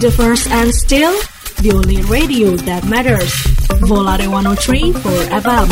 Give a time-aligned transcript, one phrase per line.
[0.00, 1.12] The first and still
[1.60, 3.28] the only radio that matters.
[3.84, 5.68] Volare 103 for FM.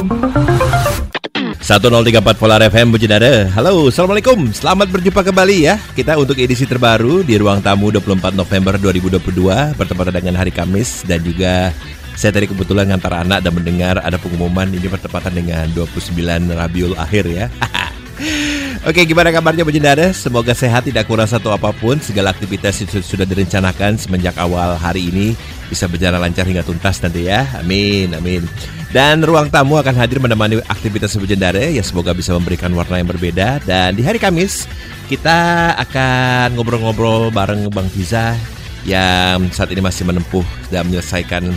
[1.65, 4.53] 1034 Polar FM Bujidara Halo, Assalamualaikum.
[4.53, 5.81] Selamat berjumpa kembali ya.
[5.97, 11.09] Kita untuk edisi terbaru di Ruang Tamu 24 November 2022 Bertepatan dengan hari Kamis.
[11.09, 11.73] Dan juga
[12.13, 14.69] saya tadi kebetulan ngantar anak dan mendengar ada pengumuman.
[14.69, 16.13] Ini bertepatan dengan 29
[16.53, 17.49] Rabiul Akhir ya
[18.87, 20.15] Oke, gimana kabarnya Bujindara?
[20.15, 21.99] Semoga sehat, tidak kurang satu apa pun.
[21.99, 25.35] Segala aktivitas itu sudah direncanakan semenjak awal hari ini
[25.67, 27.43] bisa berjalan lancar hingga tuntas nanti ya.
[27.59, 28.47] Amin, amin.
[28.95, 33.67] Dan ruang tamu akan hadir menemani aktivitas Bujindara ya semoga bisa memberikan warna yang berbeda.
[33.67, 34.71] Dan di hari Kamis
[35.11, 38.39] kita akan ngobrol-ngobrol bareng Bang Fiza
[38.87, 41.51] yang saat ini masih menempuh dan menyelesaikan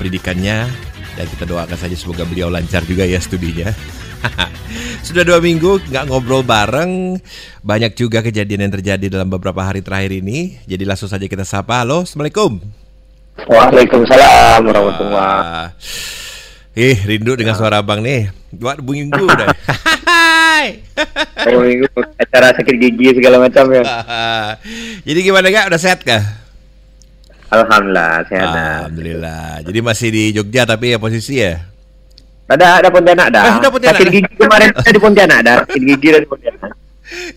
[0.00, 0.66] pendidikannya.
[1.20, 3.70] Dan kita doakan saja semoga beliau lancar juga ya studinya.
[5.06, 7.18] Sudah dua minggu nggak ngobrol bareng.
[7.62, 10.58] Banyak juga kejadian yang terjadi dalam beberapa hari terakhir ini.
[10.66, 11.82] Jadi langsung saja kita sapa.
[11.82, 12.58] Halo, Assalamualaikum.
[13.36, 15.76] Waalaikumsalam warahmatullahi
[16.76, 18.28] Eh, rindu dengan suara abang nih.
[18.52, 19.48] Dua minggu udah.
[20.08, 20.84] Hai.
[21.48, 21.88] Dua minggu
[22.20, 23.84] acara sakit gigi segala macam ya.
[25.08, 25.72] Jadi gimana gak?
[25.72, 26.20] Udah sehat kah?
[27.48, 29.64] Alhamdulillah sehat Alhamdulillah.
[29.64, 31.75] Jadi masih di Jogja tapi ya posisi ya
[32.46, 33.42] ada ada Pontianak dah.
[33.42, 33.98] Eh, ada Pontianak.
[33.98, 35.56] Sakit gigi kemarin ada di Pontianak dah.
[35.66, 36.72] Sakit gigi dari Pontianak.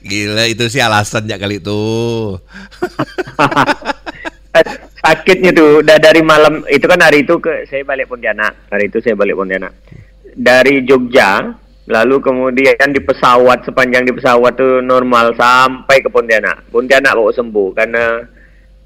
[0.02, 1.78] Gila itu sih alasan ya kali itu.
[5.06, 8.70] Sakitnya tuh udah dari malam itu kan hari itu ke saya balik Pontianak.
[8.70, 9.74] Hari itu saya balik Pontianak.
[10.34, 11.54] Dari Jogja
[11.90, 16.70] lalu kemudian di pesawat sepanjang di pesawat tuh normal sampai ke Pontianak.
[16.70, 18.22] Pontianak bawa sembuh karena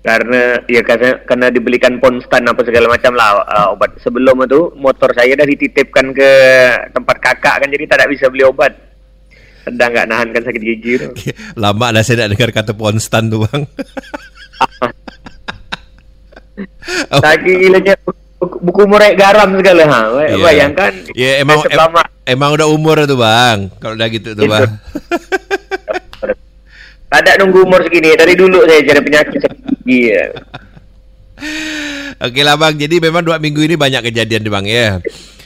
[0.03, 3.95] karena ya karena karena dibelikan ponstan apa segala macam lah uh, obat.
[4.03, 6.31] Sebelum itu motor saya dah dititipkan ke
[6.91, 8.75] tempat kakak kan jadi tak bisa beli obat.
[9.63, 11.09] Sedang nggak nahan kan sakit gigi tu.
[11.63, 13.63] lama dah saya nak dengar kata ponstan tu bang.
[17.09, 17.97] Sakit gilanya
[18.43, 20.01] buku murai garam segala ha.
[20.21, 20.37] Yeah.
[20.37, 21.79] bayangkan ya yeah, emang em,
[22.27, 23.71] emang udah umur tu bang.
[23.79, 24.67] Kalau udah gitu tu bang
[27.13, 29.41] ada nunggu umur segini dari dulu saya jadi penyakit
[29.83, 30.31] Iya.
[32.23, 34.87] Oke lah bang, jadi memang dua minggu ini banyak kejadian bang ya.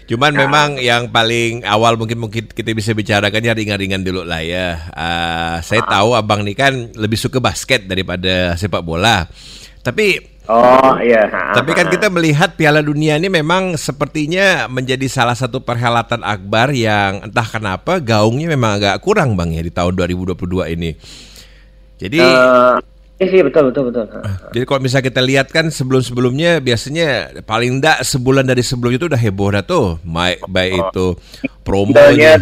[0.08, 0.40] Cuman nah.
[0.48, 4.88] memang yang paling awal mungkin mungkin kita bisa bicarakan ya ringan-ringan dulu lah ya.
[4.96, 6.00] Uh, saya nah.
[6.00, 9.28] tahu abang nih kan lebih suka basket daripada sepak bola.
[9.84, 11.28] Tapi Oh iya.
[11.28, 17.28] Tapi kan kita melihat Piala Dunia ini memang sepertinya menjadi salah satu perhelatan akbar yang
[17.28, 20.40] entah kenapa gaungnya memang agak kurang bang ya di tahun 2022
[20.72, 20.96] ini.
[21.98, 22.78] Jadi uh,
[23.18, 24.06] Iya sih betul betul betul.
[24.54, 29.18] Jadi kalau misalnya kita lihat kan sebelum-sebelumnya biasanya paling enggak sebulan dari sebelumnya itu udah
[29.18, 29.98] heboh dah tuh.
[30.06, 30.86] Baik baik oh.
[30.94, 31.08] itu
[31.66, 32.38] promonya.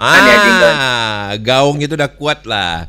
[0.00, 2.88] ah, gaung itu udah kuat lah.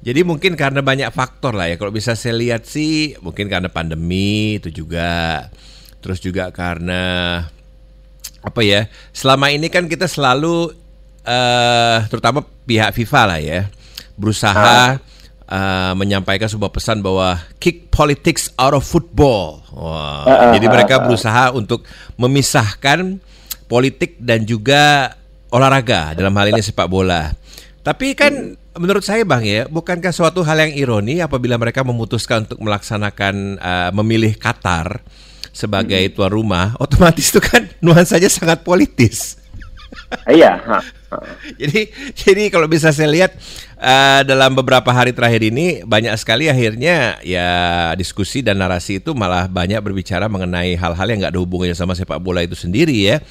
[0.00, 1.76] Jadi mungkin karena banyak faktor lah ya.
[1.76, 5.52] Kalau bisa saya lihat sih mungkin karena pandemi itu juga.
[6.00, 7.44] Terus juga karena
[8.40, 8.88] apa ya?
[9.12, 10.72] Selama ini kan kita selalu
[11.20, 13.60] uh, terutama pihak FIFA lah ya
[14.16, 14.96] berusaha ah
[15.50, 19.62] uh, menyampaikan sebuah pesan bahwa kick politics out of football.
[19.72, 20.26] Wow.
[20.26, 21.86] Uh, uh, Jadi mereka berusaha untuk
[22.18, 23.18] memisahkan
[23.66, 25.14] politik dan juga
[25.50, 27.34] olahraga dalam hal ini sepak bola.
[27.86, 32.58] Tapi kan menurut saya Bang ya, bukankah suatu hal yang ironi apabila mereka memutuskan untuk
[32.60, 35.00] melaksanakan uh, memilih Qatar
[35.54, 39.40] sebagai tuan rumah, otomatis itu kan nuansanya sangat politis.
[40.38, 40.82] Iya.
[41.60, 41.80] jadi
[42.14, 43.32] jadi kalau bisa saya lihat
[43.78, 47.48] uh, dalam beberapa hari terakhir ini banyak sekali akhirnya ya
[47.94, 52.18] diskusi dan narasi itu malah banyak berbicara mengenai hal-hal yang nggak ada hubungannya sama sepak
[52.18, 53.22] bola itu sendiri ya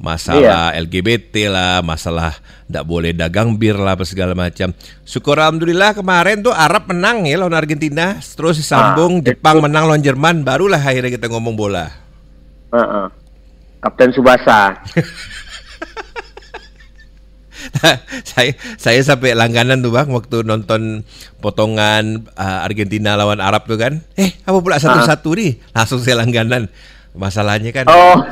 [0.00, 0.80] masalah iya.
[0.80, 2.32] LGBT lah, masalah
[2.64, 4.72] tidak boleh dagang bir lah, apa segala macam.
[5.04, 9.64] Syukur alhamdulillah kemarin tuh Arab menang ya lawan Argentina, terus disambung ah, Jepang itu.
[9.68, 11.92] menang lawan Jerman, barulah akhirnya kita ngomong bola.
[12.72, 13.06] Uh -uh.
[13.84, 14.72] Kapten Subasa.
[18.30, 21.04] saya saya sampai langganan tuh bang waktu nonton
[21.38, 24.00] potongan uh, Argentina lawan Arab tuh kan.
[24.16, 25.52] Eh apa pula satu-satu nih?
[25.72, 26.68] Langsung saya langganan.
[27.10, 28.22] Masalahnya kan oh.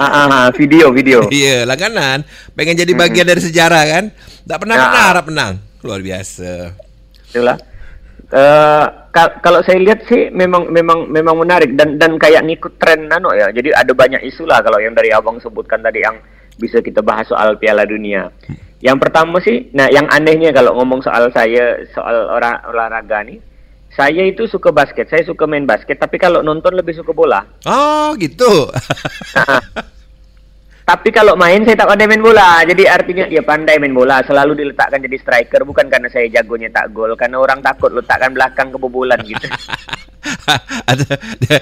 [0.00, 1.28] Ah, ah, ah, video video.
[1.32, 2.24] Iya langganan.
[2.56, 4.04] Pengen jadi bagian dari sejarah kan?
[4.48, 5.52] Tak pernah pernah ah, Arab menang.
[5.84, 6.72] Luar biasa.
[7.30, 7.58] Itulah.
[8.32, 8.88] Uh,
[9.44, 11.76] kalau saya lihat sih memang memang memang menarik.
[11.76, 13.52] Dan dan kayak ngikut tren nano ya.
[13.52, 16.16] Jadi ada banyak isu lah kalau yang dari abang sebutkan tadi yang
[16.56, 18.28] bisa kita bahas soal Piala Dunia.
[18.82, 23.38] Yang pertama sih, nah yang anehnya kalau ngomong soal saya soal orang olahraga nih,
[23.94, 27.46] saya itu suka basket, saya suka main basket, tapi kalau nonton lebih suka bola.
[27.62, 28.66] Oh gitu.
[29.38, 29.62] nah,
[30.82, 34.58] tapi kalau main saya tak pandai main bola, jadi artinya dia pandai main bola, selalu
[34.58, 39.22] diletakkan jadi striker bukan karena saya jagonya tak gol, karena orang takut letakkan belakang kebobolan
[39.22, 39.46] gitu.
[40.90, 41.06] Atau
[41.40, 41.56] dia,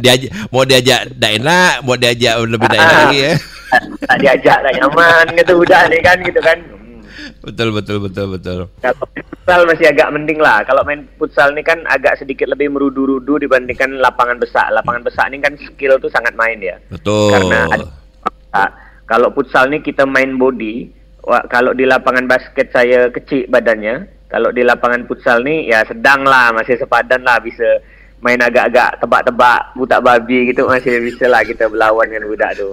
[0.00, 3.32] diajak, mau diajak enak, mau diajak lebih tak enak lagi ya.
[4.06, 6.58] tak diajak tak nyaman gitu udah nih kan gitu kan.
[7.40, 8.58] Betul betul betul betul.
[8.84, 9.04] kalau
[9.44, 14.00] futsal masih agak mending lah kalau main futsal ini kan agak sedikit lebih merudu-rudu dibandingkan
[14.00, 17.28] lapangan besar lapangan besar ini kan skill tuh sangat main ya Betul.
[17.28, 17.86] karena ada,
[18.56, 18.70] Ah,
[19.04, 20.88] kalau futsal nih kita main body
[21.28, 26.24] wah, kalau di lapangan basket saya kecil badannya kalau di lapangan futsal nih ya sedang
[26.24, 27.84] lah masih sepadan lah bisa
[28.24, 32.72] main agak-agak tebak-tebak butak babi gitu masih bisa lah kita berlawan dengan budak tuh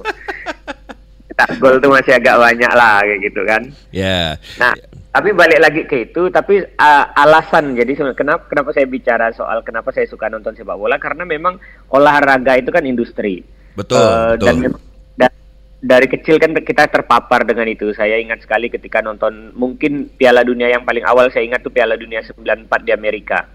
[1.38, 3.62] tak gol tuh masih agak banyak lah kayak gitu kan
[3.92, 4.40] Ya.
[4.56, 4.72] Nah,
[5.12, 9.92] tapi balik lagi ke itu, tapi uh, alasan jadi kenapa kenapa saya bicara soal kenapa
[9.92, 11.60] saya suka nonton sepak bola karena memang
[11.92, 13.44] olahraga itu kan industri.
[13.76, 14.48] Betul, Eh, betul.
[14.48, 14.80] Dan mem-
[15.14, 15.36] da-
[15.78, 17.92] dari kecil kan kita terpapar dengan itu.
[17.92, 22.00] Saya ingat sekali ketika nonton mungkin Piala Dunia yang paling awal saya ingat tuh Piala
[22.00, 22.48] Dunia 94
[22.80, 23.52] di Amerika.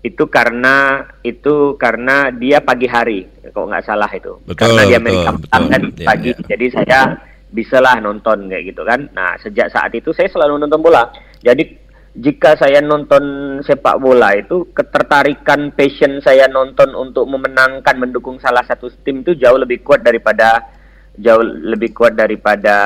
[0.00, 4.40] Itu karena itu karena dia pagi hari, kok nggak salah itu.
[4.48, 5.42] Betul, karena di betul, Amerika betul.
[5.44, 6.30] petang kan Ya, pagi.
[6.32, 6.36] ya.
[6.56, 7.00] Jadi saya
[7.52, 9.00] bisalah nonton kayak gitu kan.
[9.12, 11.04] Nah, sejak saat itu saya selalu nonton bola.
[11.44, 11.64] Jadi
[12.16, 13.22] jika saya nonton
[13.62, 19.60] sepak bola itu ketertarikan passion saya nonton untuk memenangkan mendukung salah satu tim itu jauh
[19.60, 20.64] lebih kuat daripada
[21.14, 22.76] jauh lebih kuat daripada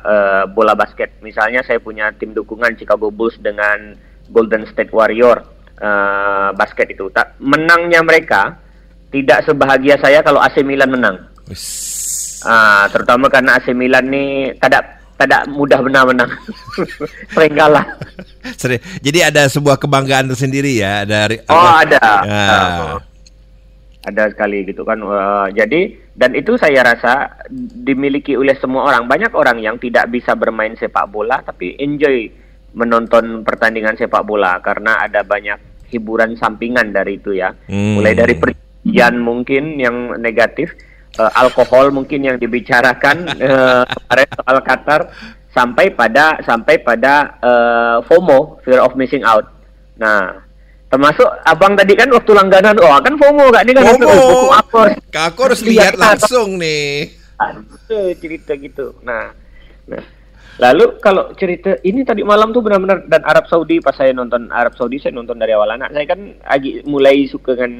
[0.00, 1.18] eh, bola basket.
[1.20, 3.98] Misalnya saya punya tim dukungan Chicago Bulls dengan
[4.30, 7.08] Golden State Warrior eh, basket itu.
[7.08, 8.60] Tak menangnya mereka
[9.10, 11.16] tidak sebahagia saya kalau AC Milan menang.
[12.40, 14.84] Ah, terutama karena AC Milan nih tidak
[15.20, 16.30] tidak mudah benar menang.
[17.34, 17.84] Sering kalah.
[19.04, 21.84] Jadi ada sebuah kebanggaan tersendiri ya dari Oh, apa?
[21.84, 22.06] ada.
[22.24, 22.96] Ah,
[24.00, 24.96] ada sekali gitu kan.
[25.04, 27.44] Wah, jadi dan itu saya rasa
[27.84, 29.04] dimiliki oleh semua orang.
[29.04, 32.32] Banyak orang yang tidak bisa bermain sepak bola tapi enjoy
[32.72, 35.58] menonton pertandingan sepak bola karena ada banyak
[35.90, 37.52] hiburan sampingan dari itu ya.
[37.66, 37.98] Hmm.
[37.98, 40.72] Mulai dari perjanjian mungkin yang negatif,
[41.18, 45.00] eh, alkohol mungkin yang dibicarakan eh, kemarin soal Qatar
[45.50, 49.50] sampai pada sampai pada eh, FOMO, fear of missing out.
[49.98, 50.46] Nah,
[50.86, 53.98] termasuk abang tadi kan waktu langganan, oh kan FOMO kak ini kan FOMO.
[53.98, 54.80] itu, buku apa?
[55.28, 57.18] Aku harus lihat langsung nih.
[57.40, 58.94] Ada cerita gitu.
[59.02, 59.34] Nah,
[59.90, 60.19] nah.
[60.60, 64.76] Lalu kalau cerita ini tadi malam tuh benar-benar dan Arab Saudi pas saya nonton Arab
[64.76, 67.72] Saudi saya nonton dari awal anak saya kan lagi mulai suka dengan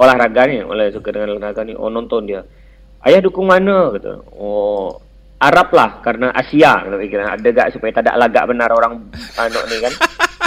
[0.00, 1.76] olahraga nih, mulai suka dengan olahraga nih.
[1.76, 2.40] Oh nonton dia.
[3.04, 4.24] Ayah dukung mana gitu.
[4.32, 4.96] Oh
[5.40, 7.36] Arab lah karena Asia gitu pikiran.
[7.36, 9.04] Ada gak supaya tidak lagak benar orang
[9.36, 9.92] anu nih kan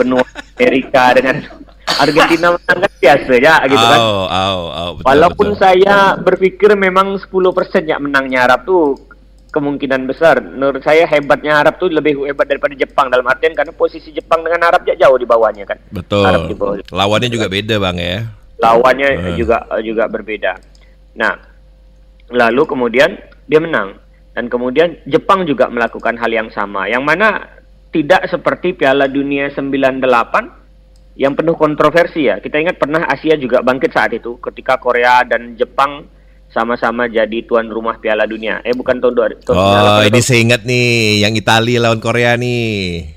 [0.02, 0.26] benua
[0.58, 1.38] Amerika dengan
[2.02, 4.00] Argentina menang kan biasa ya gitu kan.
[4.02, 5.62] Oh, oh, oh, betul, Walaupun betul.
[5.62, 7.30] saya berpikir memang 10%
[7.86, 9.13] ya menangnya Arab tuh
[9.54, 10.42] kemungkinan besar.
[10.42, 14.66] Menurut saya hebatnya Arab tuh lebih hebat daripada Jepang dalam artian karena posisi Jepang dengan
[14.66, 15.78] Arab ya jauh di bawahnya kan.
[16.26, 16.82] Arab di bawah.
[16.82, 16.90] Betul.
[16.90, 18.18] Lawannya juga beda bang ya.
[18.58, 19.36] Lawannya Hmm.
[19.38, 20.58] juga juga berbeda.
[21.14, 21.38] Nah,
[22.34, 23.14] lalu kemudian
[23.46, 24.02] dia menang
[24.34, 26.90] dan kemudian Jepang juga melakukan hal yang sama.
[26.90, 27.28] Yang mana
[27.94, 30.50] tidak seperti Piala Dunia 98
[31.14, 32.42] yang penuh kontroversi ya.
[32.42, 36.10] Kita ingat pernah Asia juga bangkit saat itu ketika Korea dan Jepang
[36.54, 38.62] sama-sama jadi tuan rumah Piala Dunia.
[38.62, 40.88] Eh bukan tahun dua tahun Oh, 98, ini saya ingat nih,
[41.20, 43.10] yang Italia lawan Korea nih.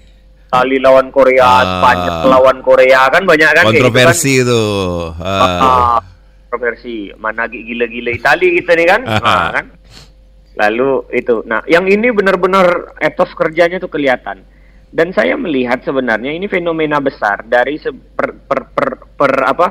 [0.46, 1.60] Itali lawan Korea, Ah.
[1.76, 3.76] Spanyol lawan Korea kan banyak kan gitu kan.
[3.76, 4.62] Kontroversi itu.
[5.18, 5.44] Ah.
[5.60, 5.98] Ah,
[6.46, 7.12] kontroversi.
[7.14, 9.00] Mana gi- gila-gila Itali kita nih kan?
[9.04, 9.20] Ah.
[9.20, 9.66] Ah, kan?
[10.56, 11.44] Lalu itu.
[11.44, 14.40] Nah, yang ini benar-benar etos kerjanya tuh kelihatan.
[14.88, 17.76] Dan saya melihat sebenarnya ini fenomena besar dari
[18.16, 19.66] per, per, per, per- apa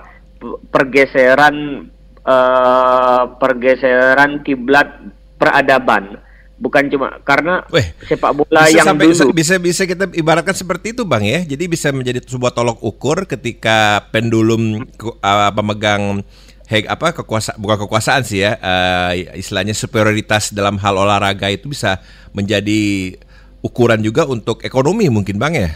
[0.70, 1.88] pergeseran
[2.26, 4.90] eh, pergeseran kiblat
[5.38, 6.18] peradaban.
[6.56, 10.96] Bukan cuma karena Weh, sepak bola bisa yang sampai dulu bisa bisa kita ibaratkan seperti
[10.96, 14.88] itu bang ya jadi bisa menjadi sebuah tolok ukur ketika pendulum
[15.20, 16.24] uh, pemegang
[16.72, 22.00] heg apa kekuasa bukan kekuasaan sih ya uh, istilahnya superioritas dalam hal olahraga itu bisa
[22.32, 23.14] menjadi
[23.60, 25.72] ukuran juga untuk ekonomi mungkin bang ya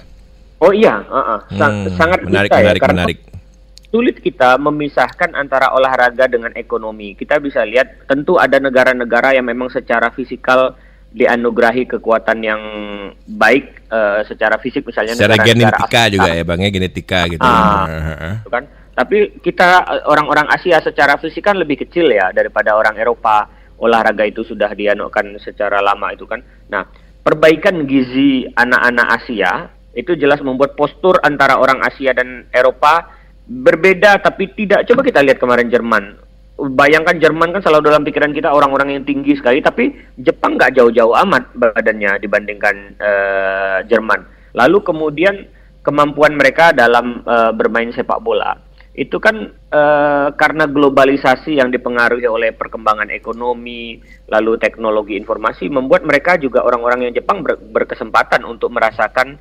[0.59, 1.39] Oh iya, uh-uh.
[1.55, 3.19] Sa- Hmm, sangat menarik bisa ya, menarik karena menarik
[3.89, 7.17] sulit kita memisahkan antara olahraga dengan ekonomi.
[7.17, 10.77] Kita bisa lihat tentu ada negara-negara yang memang secara fisikal
[11.09, 12.61] dianugerahi kekuatan yang
[13.25, 17.41] baik eh, secara fisik misalnya secara negara-negara genetika Afrika, juga ya bang ya genetika gitu
[17.41, 17.85] Ah.
[17.89, 18.33] Heeh.
[18.45, 18.63] gitu kan.
[18.93, 23.57] Tapi kita eh, orang-orang Asia secara fisik kan lebih kecil ya daripada orang Eropa.
[23.79, 26.43] Olahraga itu sudah dianukan secara lama itu kan.
[26.67, 26.83] Nah,
[27.23, 33.07] perbaikan gizi anak-anak Asia itu jelas membuat postur antara orang Asia dan Eropa
[33.49, 34.85] berbeda tapi tidak.
[34.85, 36.21] Coba kita lihat kemarin Jerman.
[36.59, 41.15] Bayangkan Jerman kan selalu dalam pikiran kita orang-orang yang tinggi sekali, tapi Jepang nggak jauh-jauh
[41.25, 44.27] amat badannya dibandingkan eh, Jerman.
[44.53, 45.35] Lalu kemudian
[45.81, 52.51] kemampuan mereka dalam eh, bermain sepak bola itu kan eh, karena globalisasi yang dipengaruhi oleh
[52.51, 59.39] perkembangan ekonomi, lalu teknologi informasi, membuat mereka juga orang-orang yang Jepang ber- berkesempatan untuk merasakan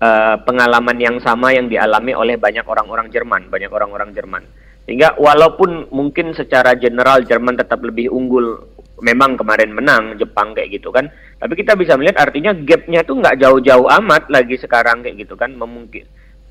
[0.00, 4.42] eh, pengalaman yang sama yang dialami oleh banyak orang-orang Jerman, banyak orang-orang Jerman.
[4.88, 8.64] Sehingga walaupun mungkin secara general Jerman tetap lebih unggul,
[9.04, 13.38] memang kemarin menang Jepang kayak gitu kan, tapi kita bisa melihat artinya gapnya tuh nggak
[13.38, 16.04] jauh-jauh amat lagi sekarang kayak gitu kan, memungkin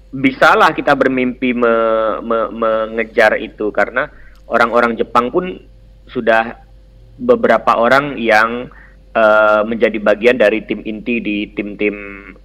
[0.09, 1.73] bisalah kita bermimpi me,
[2.25, 4.09] me, mengejar itu karena
[4.49, 5.61] orang-orang Jepang pun
[6.09, 6.57] sudah
[7.21, 8.73] beberapa orang yang
[9.15, 11.95] uh, menjadi bagian dari tim inti di tim-tim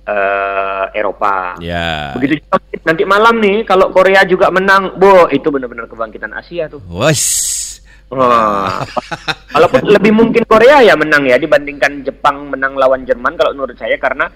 [0.06, 1.59] uh, Eropa.
[1.61, 2.14] Ya.
[2.16, 6.80] Begitu juga nanti malam nih kalau Korea juga menang, boh itu benar-benar kebangkitan Asia tuh.
[6.88, 7.25] Wes.
[8.12, 8.85] Wah.
[9.54, 13.97] Walaupun lebih mungkin Korea ya menang ya dibandingkan Jepang menang lawan Jerman kalau menurut saya
[13.97, 14.28] karena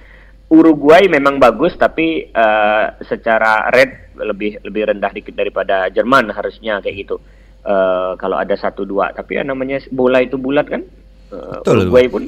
[0.49, 6.97] Uruguay memang bagus tapi uh, secara red lebih lebih rendah dikit daripada Jerman harusnya kayak
[7.05, 7.17] gitu.
[7.69, 10.83] Uh, kalau ada satu dua tapi ya namanya bola itu bulat kan.
[11.29, 12.27] Uh, Uruguay pun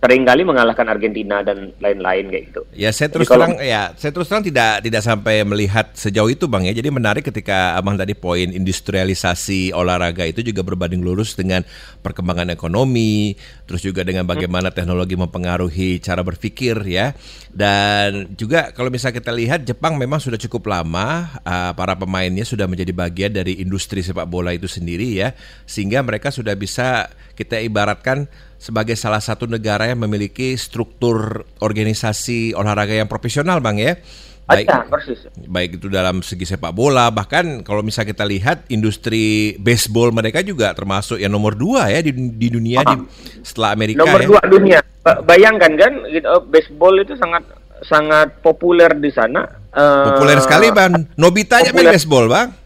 [0.00, 2.64] sering kali mengalahkan Argentina dan lain-lain kayak gitu.
[2.72, 6.64] Ya saya terus terang ya saya terus terang tidak tidak sampai melihat sejauh itu bang
[6.64, 6.72] ya.
[6.72, 11.60] Jadi menarik ketika abang tadi poin industrialisasi olahraga itu juga berbanding lurus dengan
[12.00, 13.36] perkembangan ekonomi,
[13.68, 17.12] terus juga dengan bagaimana teknologi mempengaruhi cara berpikir ya.
[17.50, 22.70] Dan juga kalau misalnya kita lihat Jepang memang sudah cukup lama uh, para pemainnya sudah
[22.70, 25.34] menjadi bagian dari industri sepak bola itu sendiri ya,
[25.66, 32.94] sehingga mereka sudah bisa kita ibaratkan sebagai salah satu negara yang memiliki struktur organisasi olahraga
[32.94, 33.98] yang profesional, Bang ya.
[34.50, 35.20] Baik, Ada, persis.
[35.46, 40.74] baik itu dalam segi sepak bola, bahkan kalau misalnya kita lihat industri baseball mereka juga
[40.74, 43.06] termasuk yang nomor dua ya di, di dunia di,
[43.46, 44.02] setelah Amerika.
[44.02, 44.26] Nomor ya.
[44.26, 44.78] dua dunia.
[45.22, 47.46] Bayangkan kan, gitu, baseball itu sangat
[47.86, 49.46] sangat populer di sana.
[50.12, 51.08] Populer uh, sekali, Bang.
[51.14, 52.59] Nobita aja main baseball, Bang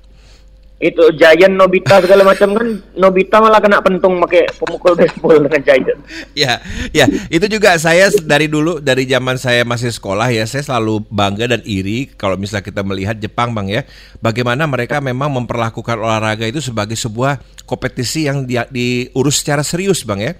[0.83, 2.67] itu Giant Nobita segala macam kan
[2.99, 6.01] Nobita malah kena pentung pakai pemukul baseball dengan Giant.
[6.35, 6.59] Ya,
[6.91, 11.47] ya, itu juga saya dari dulu dari zaman saya masih sekolah ya, saya selalu bangga
[11.47, 13.87] dan iri kalau misalnya kita melihat Jepang Bang ya,
[14.19, 20.21] bagaimana mereka memang memperlakukan olahraga itu sebagai sebuah kompetisi yang di, diurus secara serius Bang
[20.21, 20.35] ya.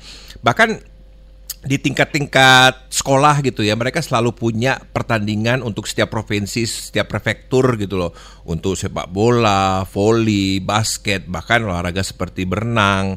[0.45, 0.94] Bahkan
[1.65, 7.97] di tingkat-tingkat sekolah gitu ya mereka selalu punya pertandingan untuk setiap provinsi setiap prefektur gitu
[7.97, 8.13] loh.
[8.45, 13.17] Untuk sepak bola, voli, basket bahkan olahraga seperti berenang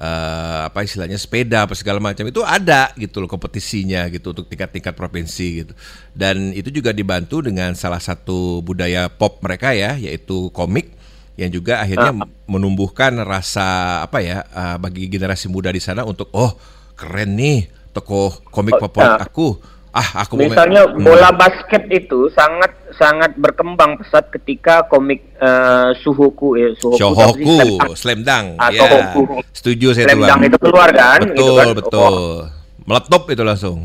[0.00, 2.24] uh, apa istilahnya sepeda apa segala macam.
[2.24, 5.72] Itu ada gitu loh kompetisinya gitu untuk tingkat-tingkat provinsi gitu.
[6.16, 10.96] Dan itu juga dibantu dengan salah satu budaya pop mereka ya yaitu komik
[11.36, 12.12] yang juga akhirnya
[12.44, 16.52] menumbuhkan rasa apa ya uh, bagi generasi muda di sana untuk oh
[16.92, 19.60] keren nih tokoh komik oh, favorit nah, aku.
[19.92, 21.12] Ah, aku misalnya mau...
[21.12, 21.36] bola hmm.
[21.36, 27.56] basket itu sangat sangat berkembang pesat ketika komik uh, Suhoku ya Suhoku, Shohoku,
[27.92, 28.56] Slam Dunk.
[28.56, 29.12] Atau ya.
[29.52, 31.20] Setuju saya Slam Dunk itu keluar kan?
[31.20, 31.66] Betul, gitu kan?
[31.76, 32.14] betul.
[32.16, 32.40] Oh.
[32.88, 33.78] Meletop itu langsung.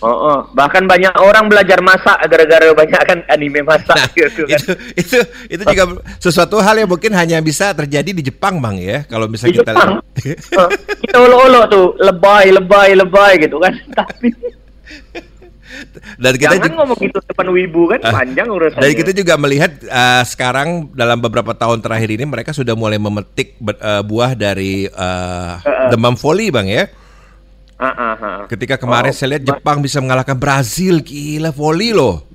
[0.00, 4.56] Oh, oh, bahkan banyak orang belajar masak gara-gara banyak kan anime masak nah, gitu kan.
[4.56, 5.18] Itu itu
[5.52, 5.84] itu juga
[6.16, 9.04] sesuatu hal yang mungkin hanya bisa terjadi di Jepang, Bang ya.
[9.04, 9.90] Kalau misalnya di kita Jepang,
[10.56, 10.70] uh,
[11.04, 13.76] kita olo-olo tuh, lebay, lebay, lebay gitu kan.
[14.00, 14.32] Tapi
[16.20, 18.82] dan kita Jangan juga, ngomong gitu depan wibu kan uh, panjang urusannya.
[18.82, 23.56] Dan kita juga melihat uh, sekarang dalam beberapa tahun terakhir ini mereka sudah mulai memetik
[23.60, 25.88] uh, buah dari uh, uh, uh.
[25.94, 26.90] demam voli, Bang ya.
[27.80, 28.38] Uh, uh, uh.
[28.44, 32.28] Ketika kemarin oh, saya lihat Jepang bisa mengalahkan Brazil, gila voli loh.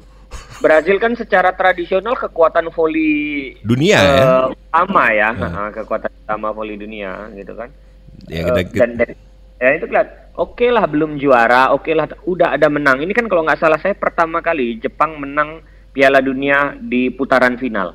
[0.57, 4.25] Brazil kan secara tradisional kekuatan voli dunia uh, ya.
[4.73, 5.69] Sama ya, uh.
[5.69, 7.69] Kekuatan utama voli dunia gitu kan.
[8.25, 9.09] Ya, kita, uh, dan, dan
[9.61, 10.13] ya itu kelihatan.
[10.35, 13.05] Oke okay lah belum juara, oke okay lah udah ada menang.
[13.05, 15.61] Ini kan kalau nggak salah saya pertama kali Jepang menang
[15.93, 17.93] Piala Dunia di putaran final.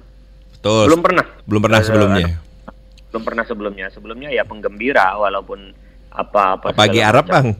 [0.54, 0.86] Betul.
[0.86, 1.26] Belum pernah.
[1.50, 2.26] Belum pernah sebelumnya.
[2.30, 2.72] Uh,
[3.10, 3.86] belum pernah sebelumnya.
[3.90, 6.74] Sebelumnya ya penggembira walaupun apa-apa.
[6.74, 7.48] Pagi Arab bang.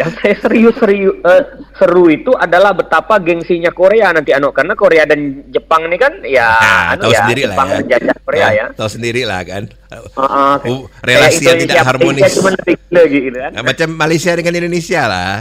[0.00, 1.44] Yang saya serius serius uh,
[1.76, 6.56] seru itu adalah betapa gengsinya Korea nanti anu karena Korea dan Jepang ini kan ya
[6.56, 7.80] nah, anu tahu ya, sendiri Jepang lah ya.
[7.84, 8.66] menjajah Korea ya, ya.
[8.80, 9.62] Tahu sendiri lah kan.
[9.92, 12.32] Uh, uh, uh, relasi yang tidak harmonis.
[12.32, 13.50] Cuma lagi, gitu kan.
[13.52, 15.32] Nah, macam Malaysia dengan Indonesia lah.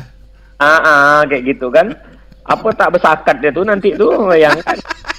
[0.59, 1.95] Ah, uh, uh, kayak gitu kan.
[2.43, 4.75] Apa tak bersakat dia tuh nanti tuh yang kan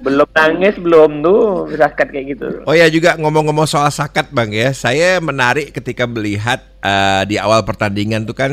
[0.00, 2.48] belum nangis belum tuh sakat kayak gitu.
[2.68, 7.64] Oh ya juga ngomong-ngomong soal sakat bang ya, saya menarik ketika melihat uh, di awal
[7.64, 8.52] pertandingan tuh kan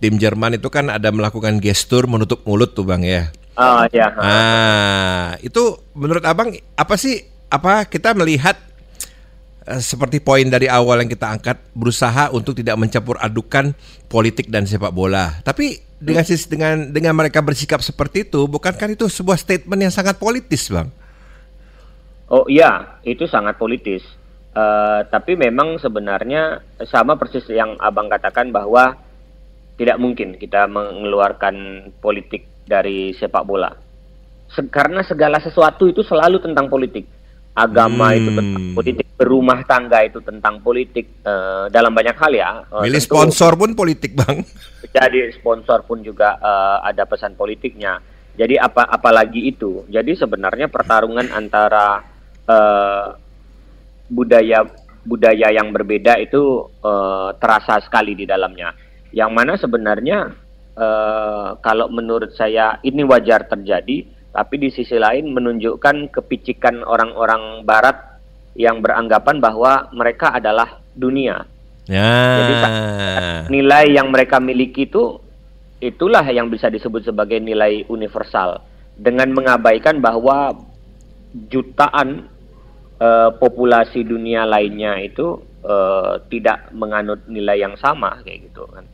[0.00, 3.22] tim Jerman itu kan ada melakukan gestur menutup mulut tuh bang ya.
[3.58, 4.14] Oh ya.
[4.18, 8.56] Ah itu menurut abang apa sih apa kita melihat
[9.78, 13.76] seperti poin dari awal yang kita angkat berusaha untuk tidak mencampur adukan
[14.08, 15.36] politik dan sepak bola.
[15.44, 20.72] Tapi dengan dengan dengan mereka bersikap seperti itu, bukankah itu sebuah statement yang sangat politis,
[20.72, 20.88] Bang?
[22.30, 24.00] Oh iya, itu sangat politis.
[24.50, 28.98] Eh, tapi memang sebenarnya sama persis yang abang katakan bahwa
[29.78, 33.70] tidak mungkin kita mengeluarkan politik dari sepak bola.
[34.50, 37.06] Se- karena segala sesuatu itu selalu tentang politik.
[37.50, 38.16] Agama Hmm.
[38.16, 42.50] itu tentang politik, berumah tangga itu tentang politik eh, dalam banyak hal ya.
[42.70, 44.46] Eh, Milih tentu- sponsor pun politik, Bang.
[44.88, 47.98] jadi sponsor pun juga eh, ada pesan politiknya.
[48.32, 49.82] Jadi apa apalagi itu.
[49.86, 52.00] Jadi sebenarnya pertarungan antara
[52.46, 53.06] eh,
[54.06, 54.64] budaya
[55.00, 56.40] budaya yang berbeda itu
[56.80, 58.70] eh, terasa sekali di dalamnya.
[59.10, 60.18] Yang mana sebenarnya
[60.72, 67.98] eh, kalau menurut saya ini wajar terjadi, tapi di sisi lain menunjukkan kepicikan orang-orang Barat
[68.54, 71.46] yang beranggapan bahwa mereka adalah dunia
[71.86, 73.50] Jadi, Ya.
[73.50, 75.18] nilai yang mereka miliki itu
[75.80, 78.62] itulah yang bisa disebut sebagai nilai universal
[78.94, 80.54] dengan mengabaikan bahwa
[81.48, 82.26] jutaan
[83.00, 88.84] eh, populasi dunia lainnya itu eh, tidak menganut nilai yang sama kayak gitu kan.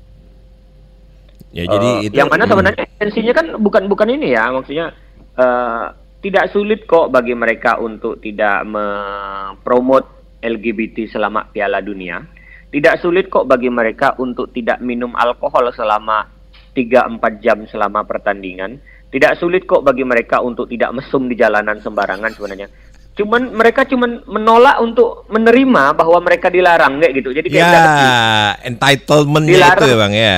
[1.52, 2.52] Ya, jadi Eh, itu yang mana Hmm.
[2.55, 4.93] sebenarnya esensinya kan bukan bukan ini ya maksudnya
[5.37, 5.87] eh,
[6.25, 10.05] tidak sulit kok bagi mereka untuk tidak mempromot
[10.43, 12.19] LGBT selama Piala Dunia.
[12.66, 16.26] Tidak sulit kok bagi mereka untuk tidak minum alkohol selama
[16.75, 18.83] 3-4 jam selama pertandingan.
[19.07, 22.69] Tidak sulit kok bagi mereka untuk tidak mesum di jalanan sembarangan sebenarnya.
[23.16, 27.33] Cuman mereka cuman menolak untuk menerima bahwa mereka dilarang kayak gitu.
[27.33, 27.81] Jadi kayak ya
[28.61, 30.37] entitlementnya itu ya, Bang ya.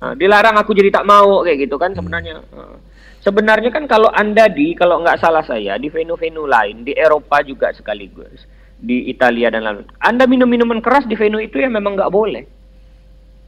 [0.00, 2.40] Nah, dilarang aku jadi tak mau kayak gitu kan sebenarnya.
[2.40, 2.80] Nah,
[3.22, 7.70] Sebenarnya kan kalau Anda di kalau nggak salah saya di venue-venue lain di Eropa juga
[7.70, 8.50] sekaligus
[8.82, 12.42] di Italia dan lain Anda minum minuman keras di venue itu ya memang nggak boleh.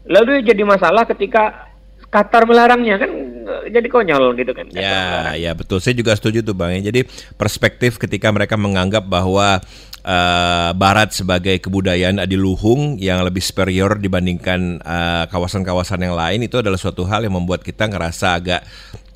[0.06, 1.74] Lalu jadi masalah ketika
[2.14, 4.70] Qatar melarangnya kan eh, jadi konyol gitu kan.
[4.70, 5.82] Ya, ya betul.
[5.82, 6.70] Saya juga setuju tuh Bang.
[6.78, 6.94] ya.
[6.94, 9.58] Jadi perspektif ketika mereka menganggap bahwa
[10.06, 16.78] eh, Barat sebagai kebudayaan adiluhung yang lebih superior dibandingkan eh, kawasan-kawasan yang lain itu adalah
[16.78, 18.62] suatu hal yang membuat kita ngerasa agak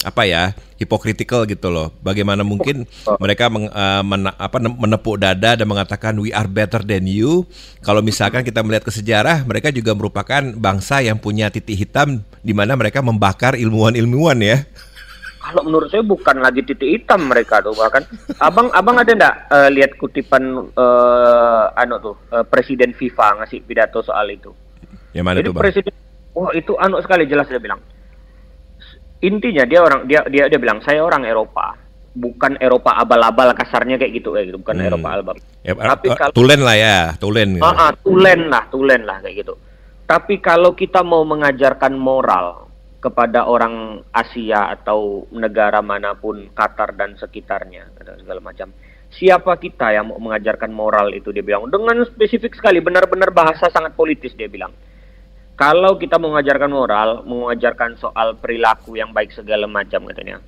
[0.06, 1.90] apa ya hipokritikal gitu loh.
[2.06, 2.86] Bagaimana mungkin
[3.18, 7.42] mereka meng- eh, mena- apa, ne- menepuk dada dan mengatakan we are better than you.
[7.82, 12.54] Kalau misalkan kita melihat ke sejarah, mereka juga merupakan bangsa yang punya titik hitam di
[12.54, 14.62] mana mereka membakar ilmuwan-ilmuwan ya.
[15.38, 18.04] Kalau menurut saya bukan lagi titik hitam mereka tuh bahkan
[18.36, 23.98] abang abang ada ndak eh, lihat kutipan eh, anu tuh eh, presiden FIFA ngasih pidato
[24.04, 24.54] soal itu.
[25.10, 25.62] Yang mana Jadi tuh bang?
[25.64, 25.92] presiden,
[26.36, 27.80] wah itu anu sekali jelas dia bilang.
[29.18, 31.74] Intinya dia orang dia dia dia bilang saya orang Eropa,
[32.14, 34.86] bukan Eropa abal-abal kasarnya kayak gitu kayak gitu, bukan Hmm.
[34.86, 35.36] Eropa abal.
[35.66, 37.48] Ya, Tapi eh, kalau tulen lah ya, tulen.
[37.58, 37.66] gitu.
[37.66, 39.54] Ah, ah, tulen lah, tulen lah kayak gitu.
[40.06, 47.14] Tapi kalau kita mau mengajarkan moral kepada orang Asia atau negara mana pun, Qatar dan
[47.14, 48.70] sekitarnya, segala macam.
[49.08, 53.96] Siapa kita yang mau mengajarkan moral itu dia bilang dengan spesifik sekali, benar-benar bahasa sangat
[53.96, 54.70] politis dia bilang.
[55.58, 60.38] Kalau kita mau mengajarkan moral, mengajarkan soal perilaku yang baik segala macam katanya.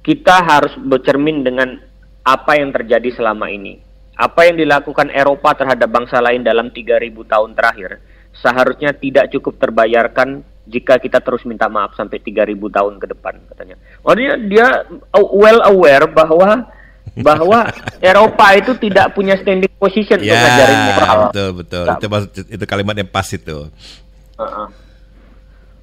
[0.00, 1.76] Kita harus bercermin dengan
[2.24, 3.76] apa yang terjadi selama ini.
[4.16, 8.00] Apa yang dilakukan Eropa terhadap bangsa lain dalam 3000 tahun terakhir
[8.32, 13.76] seharusnya tidak cukup terbayarkan jika kita terus minta maaf sampai 3000 tahun ke depan katanya.
[14.02, 14.66] Maksudnya dia
[15.12, 16.64] well aware bahwa
[17.20, 17.68] bahwa
[18.00, 21.18] Eropa itu tidak punya standing position untuk Ya, ngajarin moral.
[21.28, 21.84] betul betul.
[21.84, 21.96] Nah.
[22.00, 22.08] Itu
[22.56, 23.68] itu kalimat yang pas itu.
[24.38, 24.85] Uh-uh.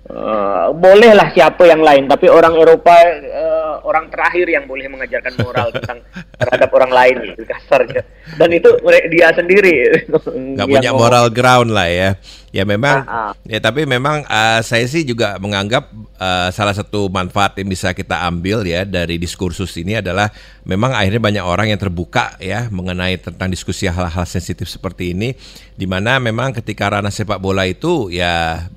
[0.04, 2.92] Uh, bolehlah siapa yang lain, tapi orang Eropa
[3.24, 6.04] uh, orang terakhir yang boleh mengajarkan moral tentang
[6.36, 8.04] terhadap orang lain gitu kasarnya.
[8.36, 8.68] Dan itu
[9.08, 10.04] dia sendiri
[10.60, 11.00] nggak punya ngomong.
[11.08, 12.10] moral ground lah ya.
[12.52, 13.34] Ya memang, Ah, ah.
[13.48, 15.90] ya tapi memang uh, saya sih juga menganggap
[16.20, 20.30] uh, salah satu manfaat yang bisa kita ambil ya dari diskursus ini adalah
[20.68, 25.32] memang akhirnya banyak orang yang terbuka ya mengenai tentang diskusi hal-hal sensitif seperti ini,
[25.80, 28.68] di mana memang ketika ranah sepak bola itu ya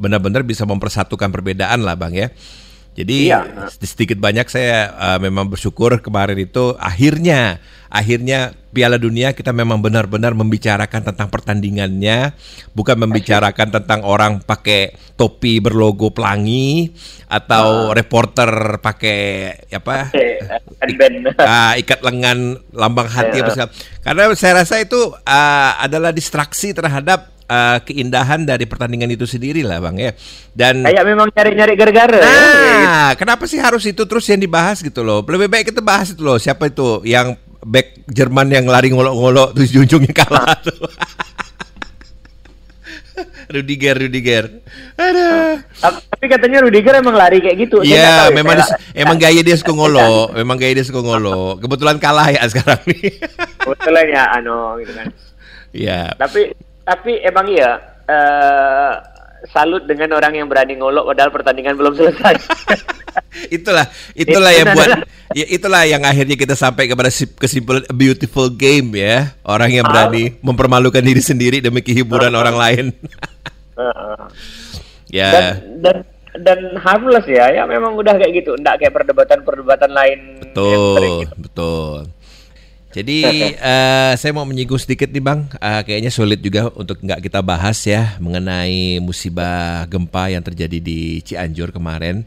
[0.00, 2.28] benar-benar bisa mempersatukan perbedaan lah bang ya.
[2.90, 3.70] Jadi Iya.
[3.80, 10.34] sedikit banyak saya uh, memang bersyukur kemarin itu akhirnya akhirnya Piala Dunia kita memang benar-benar
[10.34, 12.34] membicarakan tentang pertandingannya,
[12.74, 16.90] bukan membicarakan tentang orang pakai topi berlogo pelangi
[17.30, 19.18] atau reporter pakai
[19.70, 20.10] apa
[21.38, 23.42] ah, ikat lengan lambang hati Ya.
[23.46, 23.70] apa segala.
[24.02, 29.82] Karena saya rasa itu ah, adalah distraksi terhadap ah, keindahan dari pertandingan itu sendiri lah
[29.82, 30.12] bang ya.
[30.50, 32.16] Dan Kayak memang nyari-nyari gara-gara.
[32.16, 32.30] ya.
[32.80, 35.20] Nah, kenapa sih harus itu terus yang dibahas gitu loh?
[35.20, 36.38] Lebih baik kita bahas itu loh.
[36.38, 40.78] Siapa itu yang back Jerman yang lari ngolok-ngolok terus ujungnya kalah tuh.
[43.50, 44.62] Rudiger, Rudiger.
[44.94, 45.58] Ada.
[45.82, 47.82] Tapi katanya Rudiger emang lari kayak gitu.
[47.82, 51.58] Iya, ya, memang dia- emang gaya dia suka ngolok, memang gaya dia suka ngolok.
[51.58, 53.18] Kebetulan kalah ya sekarang nih.
[53.58, 55.06] Kebetulan ya, ano gitu kan.
[55.70, 56.00] Iya.
[56.14, 56.54] Tapi
[56.90, 58.92] tapi emang iya eh
[59.46, 62.34] salut dengan orang yang berani ngolok padahal pertandingan belum selesai.
[63.56, 64.88] itulah itulah Itu yang buat
[65.32, 69.86] ya itulah yang akhirnya kita sampai kepada si- kesimpulan a beautiful game ya orang yang
[69.86, 69.90] Ah.
[69.90, 72.84] berani mempermalukan diri sendiri demi kehiburan orang lain
[73.74, 74.18] Heeh.
[75.18, 75.44] ya dan
[75.80, 75.96] dan
[76.36, 81.34] dan harmless ya, ya memang udah kayak gitu, enggak kayak perdebatan-perdebatan lain betul gitu.
[81.36, 81.96] betul
[82.90, 83.16] jadi
[83.54, 85.46] eh, saya mau menyinggung sedikit nih bang.
[85.62, 91.22] Eh, kayaknya sulit juga untuk nggak kita bahas ya mengenai musibah gempa yang terjadi di
[91.22, 92.26] Cianjur kemarin.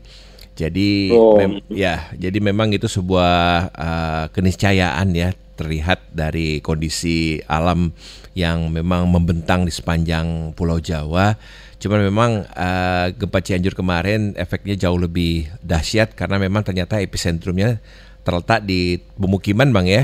[0.54, 1.36] Jadi Oh.
[1.36, 3.36] mem- ya jadi memang itu sebuah
[3.76, 7.94] eh, keniscayaan ya terlihat dari kondisi alam
[8.34, 11.38] yang memang membentang di sepanjang Pulau Jawa.
[11.78, 17.84] Cuman memang eh, gempa Cianjur kemarin efeknya jauh lebih dahsyat karena memang ternyata epicentrumnya
[18.24, 20.04] terletak di pemukiman bang ya,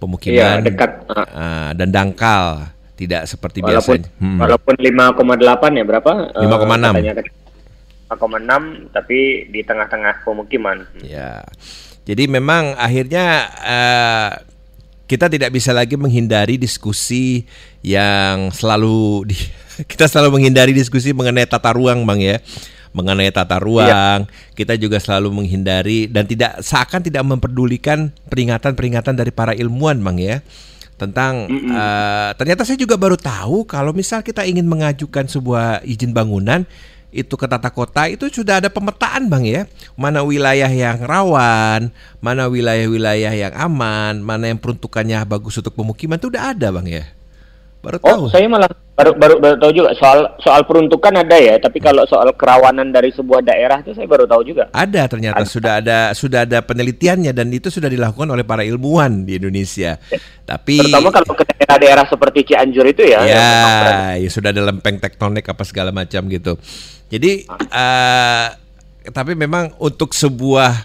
[0.00, 0.90] pemukiman Iya, dekat.
[1.12, 4.08] eh, dan dangkal, tidak seperti Walaupun biasanya.
[4.18, 4.38] Hmm.
[4.40, 6.12] walaupun 5,8 ya berapa?
[6.32, 6.92] Eh, 5,6.
[6.96, 7.30] katanya tadi.
[8.10, 9.18] 5,6 tapi
[9.52, 10.82] di tengah-tengah pemukiman.
[11.04, 11.44] Ya,
[12.02, 14.30] jadi memang akhirnya eh,
[15.06, 17.46] kita tidak bisa lagi menghindari diskusi
[17.82, 19.36] yang selalu di,
[19.90, 22.36] kita selalu menghindari diskusi mengenai tata ruang, bang ya,
[22.90, 24.26] mengenai tata ruang.
[24.54, 30.36] Kita juga selalu menghindari dan tidak seakan tidak memperdulikan peringatan-peringatan dari para ilmuwan, bang ya.
[31.00, 36.68] Tentang eh, ternyata saya juga baru tahu kalau misal kita ingin mengajukan sebuah izin bangunan
[37.10, 39.62] itu ke tata kota itu sudah ada pemetaan bang ya
[39.98, 41.90] mana wilayah yang rawan
[42.22, 47.04] mana wilayah-wilayah yang aman mana yang peruntukannya bagus untuk pemukiman itu udah ada bang ya
[47.80, 51.56] baru tahu Oh, saya malah baru baru baru tahu juga soal soal peruntukan ada ya,
[51.56, 54.68] tapi kalau soal kerawanan dari sebuah daerah itu saya baru tahu juga.
[54.76, 59.40] ada ternyata sudah ada sudah ada penelitiannya dan itu sudah dilakukan oleh para ilmuwan di
[59.40, 59.96] Indonesia
[60.44, 63.24] tapi Terutama kalau ke daerah-daerah seperti Cianjur itu ya.
[63.24, 63.50] ya,
[64.20, 66.60] ya sudah ada lempeng tektonik apa segala macam gitu.
[67.08, 68.46] Jadi eh,
[69.08, 70.84] tapi memang untuk sebuah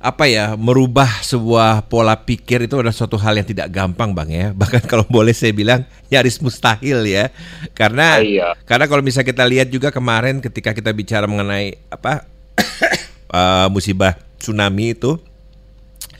[0.00, 4.46] apa ya merubah sebuah pola pikir itu adalah suatu hal yang tidak gampang bang ya
[4.60, 7.28] bahkan kalau boleh saya bilang nyaris mustahil ya
[7.76, 8.48] karena Ah, iya.
[8.64, 12.24] karena kalau misalnya kita lihat juga kemarin ketika kita bicara mengenai apa
[13.36, 15.20] eh, musibah tsunami itu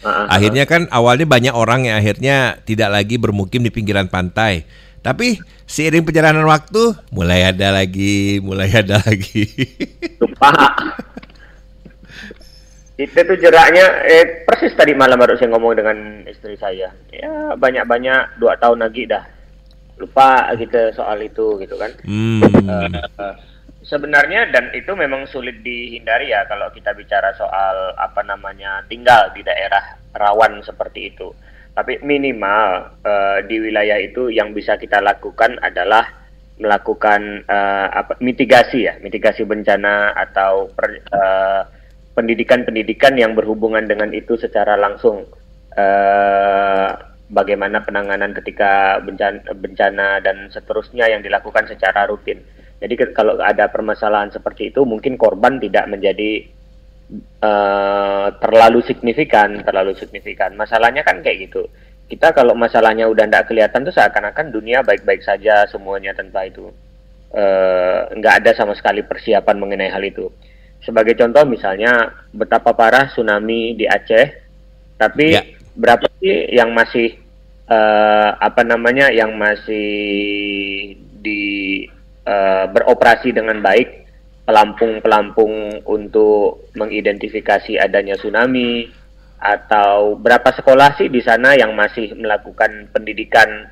[0.00, 4.64] Ah, ah, Akhirnya kan awalnya banyak orang yang akhirnya tidak lagi bermukim di pinggiran pantai.
[5.04, 5.36] Tapi
[5.68, 9.44] seiring perjalanan waktu mulai ada lagi, mulai ada lagi.
[10.24, 10.52] lupa.
[13.00, 15.96] Itu tuh jeraknya eh, persis tadi malam baru saya ngomong dengan
[16.28, 16.92] istri saya.
[17.08, 19.24] Ya banyak-banyak dua tahun lagi dah.
[19.96, 21.92] Lupa kita soal itu gitu kan.
[22.04, 22.44] Hmm.
[22.44, 23.34] Eh,
[23.80, 29.40] sebenarnya dan itu memang sulit dihindari ya kalau kita bicara soal apa namanya tinggal di
[29.40, 31.32] daerah rawan seperti itu.
[31.72, 36.04] Tapi minimal eh, di wilayah itu yang bisa kita lakukan adalah
[36.60, 41.62] melakukan eh, apa mitigasi ya, mitigasi bencana atau per- eh,
[42.20, 45.24] pendidikan-pendidikan yang berhubungan dengan itu secara langsung.
[45.72, 46.88] Eh,
[47.32, 52.44] bagaimana penanganan ketika bencana, bencana dan seterusnya yang dilakukan secara rutin.
[52.84, 56.44] Jadi kalau ada permasalahan seperti itu, mungkin korban tidak menjadi
[57.40, 60.52] eh, terlalu signifikan, terlalu signifikan.
[60.60, 61.64] Masalahnya kan kayak gitu.
[62.10, 66.68] Kita kalau masalahnya udah tidak kelihatan tuh seakan-akan dunia baik-baik saja semuanya tanpa itu.
[67.30, 70.26] Eh, nggak ada sama sekali persiapan mengenai hal itu.
[70.90, 74.26] Sebagai contoh misalnya betapa parah tsunami di Aceh,
[74.98, 75.46] tapi Ya.
[75.78, 77.14] berapa sih yang masih
[77.70, 79.86] eh, apa namanya yang masih
[81.22, 81.86] di
[82.26, 84.02] eh, beroperasi dengan baik
[84.50, 88.90] pelampung-pelampung untuk mengidentifikasi adanya tsunami
[89.38, 93.70] atau berapa sekolah sih di sana yang masih melakukan pendidikan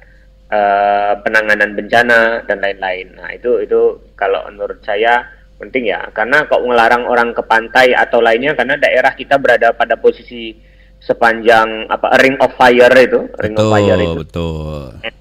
[0.55, 3.11] eh, penanganan bencana dan lain-lain.
[3.19, 5.27] Nah, itu itu kalau menurut saya
[5.59, 9.99] penting ya karena kok melarang orang ke pantai atau lainnya karena daerah kita berada pada
[9.99, 10.55] posisi
[10.99, 15.15] sepanjang apa ring of fire itu, ring of fire itu betul, betul.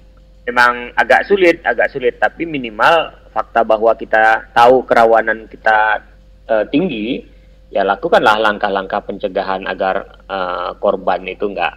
[0.50, 2.18] memang agak sulit, agak sulit.
[2.18, 6.02] Tapi minimal fakta bahwa kita tahu kerawanan kita
[6.50, 7.22] eh, tinggi,
[7.70, 11.74] ya lakukanlah langkah-langkah pencegahan agar eh, korban itu nggak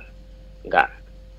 [0.66, 0.90] nggak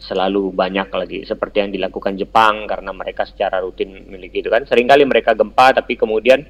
[0.02, 4.66] selalu banyak lagi seperti yang dilakukan Jepang karena mereka secara rutin memiliki itu kan.
[4.66, 6.46] Seringkali mereka gempa tapi kemudian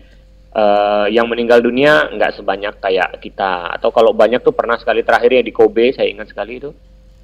[0.53, 5.41] eh, yang meninggal dunia nggak sebanyak kayak kita atau kalau banyak tuh pernah sekali terakhir
[5.41, 6.71] ya di Kobe saya ingat sekali itu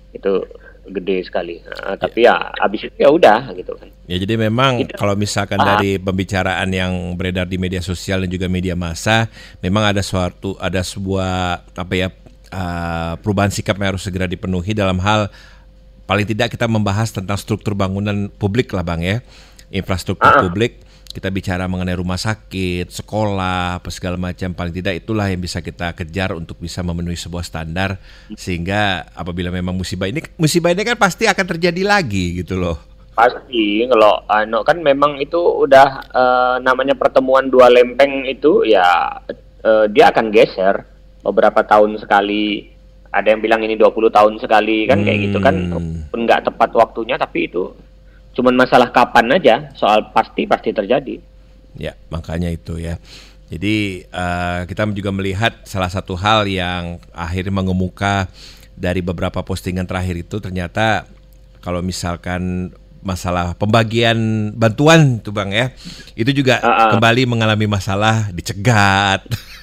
[0.08, 0.32] itu
[0.88, 1.60] gede sekali.
[1.60, 3.92] Nah, tapi ya abis itu ya udah gitu kan.
[4.08, 4.96] Ya jadi memang Gitu.
[4.96, 5.76] kalau misalkan Ah.
[5.76, 9.28] dari pembicaraan yang beredar di media sosial dan juga media massa,
[9.60, 12.08] memang ada suatu ada sebuah apa ya
[12.48, 15.28] uh, perubahan sikap yang harus segera dipenuhi dalam hal
[16.08, 19.16] paling tidak kita membahas tentang struktur bangunan publik lah bang ya,
[19.68, 20.40] infrastruktur Ah.
[20.40, 20.80] publik.
[21.08, 24.52] Kita bicara mengenai rumah sakit, sekolah, apa segala macam.
[24.52, 27.96] Paling tidak itulah yang bisa kita kejar untuk bisa memenuhi sebuah standar
[28.36, 32.76] sehingga apabila memang musibah ini musibah ini kan pasti akan terjadi lagi gitu loh.
[33.16, 39.18] Pasti kalau anu kan memang itu udah eh, namanya pertemuan dua lempeng itu ya
[39.64, 40.86] eh, dia akan geser
[41.24, 42.68] beberapa tahun sekali.
[43.08, 46.04] Ada yang bilang ini 20 tahun sekali kan kayak gitu kan Hmm.
[46.12, 47.72] pun nggak tepat waktunya tapi itu
[48.38, 51.18] cuman masalah kapan aja soal pasti pasti terjadi.
[51.74, 53.02] Ya, makanya itu ya.
[53.50, 58.30] Jadi eh, kita juga melihat salah satu hal yang akhirnya mengemuka
[58.78, 61.10] dari beberapa postingan terakhir itu ternyata
[61.58, 62.70] kalau misalkan
[63.02, 65.74] masalah pembagian bantuan tuh Bang ya.
[66.14, 66.90] Itu juga Ah, ah.
[66.94, 69.26] kembali mengalami masalah dicegat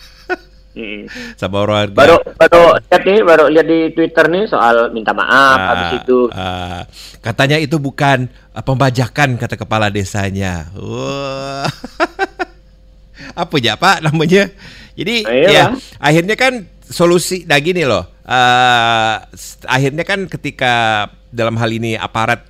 [0.75, 1.07] Mm.
[1.33, 5.67] sama orang Baru baru lihat nih baru lihat di Twitter nih soal minta maaf Ah,
[5.71, 6.83] habis itu ah,
[7.19, 10.67] katanya itu bukan ah, pembajakan kata kepala desanya.
[10.75, 11.71] Wah.
[13.35, 14.51] Apa ya Pak namanya?
[14.93, 15.51] Jadi Ah, iyalah.
[15.51, 15.63] ya
[15.97, 18.03] akhirnya kan solusi nah gini loh.
[18.21, 22.41] eh, s- akhirnya kan ketika dalam hal ini aparat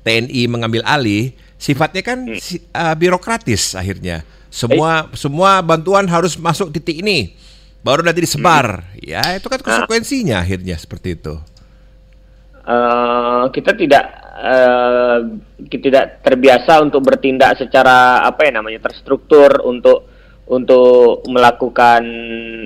[0.00, 2.60] TNI mengambil alih, sifatnya kan eh,
[2.94, 4.24] birokratis akhirnya.
[4.48, 5.14] Semua Eh.
[5.14, 7.34] semua bantuan harus masuk titik ini.
[7.84, 8.80] Baru nanti disebar.
[8.80, 9.04] Hmm.
[9.04, 11.36] Ya, itu kan konsekuensinya akhirnya seperti itu.
[12.64, 14.04] eh, kita tidak
[14.40, 15.18] eh,
[15.68, 20.08] kita tidak terbiasa untuk bertindak secara apa ya namanya terstruktur untuk
[20.44, 22.04] untuk melakukan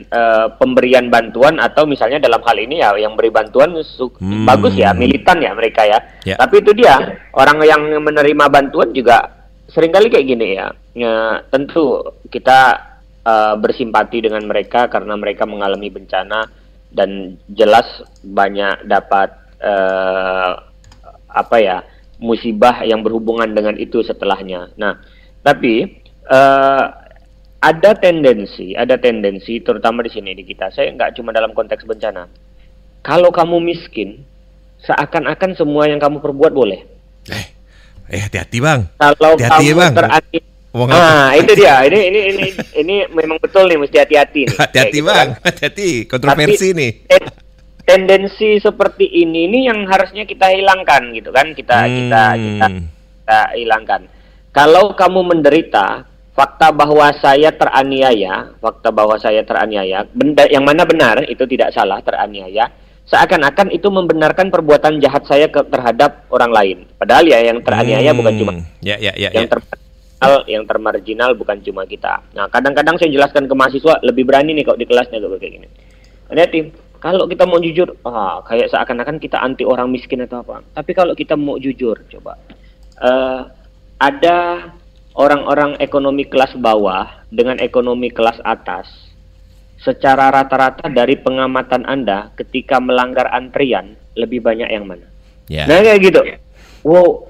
[0.06, 4.46] eh, pemberian bantuan atau misalnya dalam hal ini ya yang beri bantuan Hmm.
[4.46, 5.98] bagus ya militan ya mereka ya.
[6.22, 6.38] Ya.
[6.38, 6.94] Tapi itu dia
[7.34, 9.34] orang yang menerima bantuan juga
[9.66, 10.70] sering kali kayak gini ya.
[10.94, 12.82] Ya, tentu kita
[13.24, 16.46] eh, bersimpati dengan mereka karena mereka mengalami bencana
[16.88, 17.86] dan jelas
[18.24, 19.28] banyak dapat
[19.60, 20.52] eh,
[21.28, 21.84] apa ya
[22.18, 24.74] musibah yang berhubungan dengan itu setelahnya.
[24.74, 24.98] Nah,
[25.42, 26.84] tapi eh,
[27.58, 30.70] ada tendensi, ada tendensi terutama di sini di kita.
[30.70, 32.26] Saya nggak cuma dalam konteks bencana.
[33.02, 34.22] Kalau kamu miskin,
[34.82, 36.80] seakan-akan semua yang kamu perbuat boleh.
[37.30, 37.46] Eh,
[38.10, 38.80] eh hati-hati bang.
[38.98, 39.94] Kalau Hati-hati, kamu Bang.
[40.68, 41.80] Ngomong Ah, itu dia.
[41.82, 44.56] Ini ini ini ini memang betul nih mesti hati-hati nih.
[44.58, 45.28] Hati-hati gitu bang, kan.
[45.42, 45.88] hati-hati.
[46.04, 46.90] Kontroversi Tapi nih.
[47.08, 47.32] ten-
[47.82, 51.46] tendensi seperti ini ini yang harusnya kita hilangkan gitu kan.
[51.50, 52.84] Kita kita kita Hmm.
[53.24, 54.00] kita hilangkan.
[54.48, 61.24] Kalau kamu menderita, fakta bahwa saya teraniaya, fakta bahwa saya teraniaya, benda yang mana benar
[61.24, 62.68] itu tidak salah teraniaya,
[63.04, 66.78] seakan-akan itu membenarkan perbuatan jahat saya ke, terhadap orang lain.
[66.94, 68.64] Padahal ya yang teraniaya bukan cuma Hmm.
[68.80, 69.30] Ya, ya, ya.
[69.32, 69.50] yang ya.
[69.50, 69.87] termarginal,
[70.50, 72.18] yang termarginal bukan cuma kita.
[72.34, 75.68] Nah, kadang-kadang saya jelaskan ke mahasiswa lebih berani nih kok di kelasnya kalau kayak gini.
[76.28, 76.60] Hati-hati.
[76.98, 80.66] Kalau kita mau jujur, ah, kayak seakan-akan kita anti orang miskin atau apa.
[80.74, 82.34] Tapi kalau kita mau jujur, coba
[82.98, 83.42] eh,
[84.02, 84.38] ada
[85.14, 88.90] orang-orang ekonomi kelas bawah dengan ekonomi kelas atas.
[89.78, 95.06] Secara rata-rata dari pengamatan Anda, ketika melanggar antrian, lebih banyak yang mana?
[95.46, 95.70] Ya.
[95.70, 96.20] Nah kayak gitu.
[96.82, 97.27] Wow,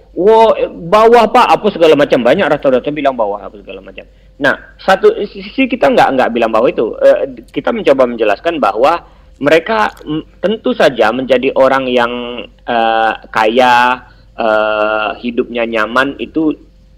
[0.57, 4.05] eh, bawah pak, apa segala macam banyak rata-rata bilang bawah apa segala macam.
[4.39, 6.95] Nah, satu sisi kita nggak nggak bilang bawah itu.
[7.03, 9.03] Eh, kita mencoba menjelaskan bahwa
[9.39, 12.13] mereka mm, tentu saja menjadi orang yang
[12.47, 16.55] eh, kaya, eh, hidupnya nyaman itu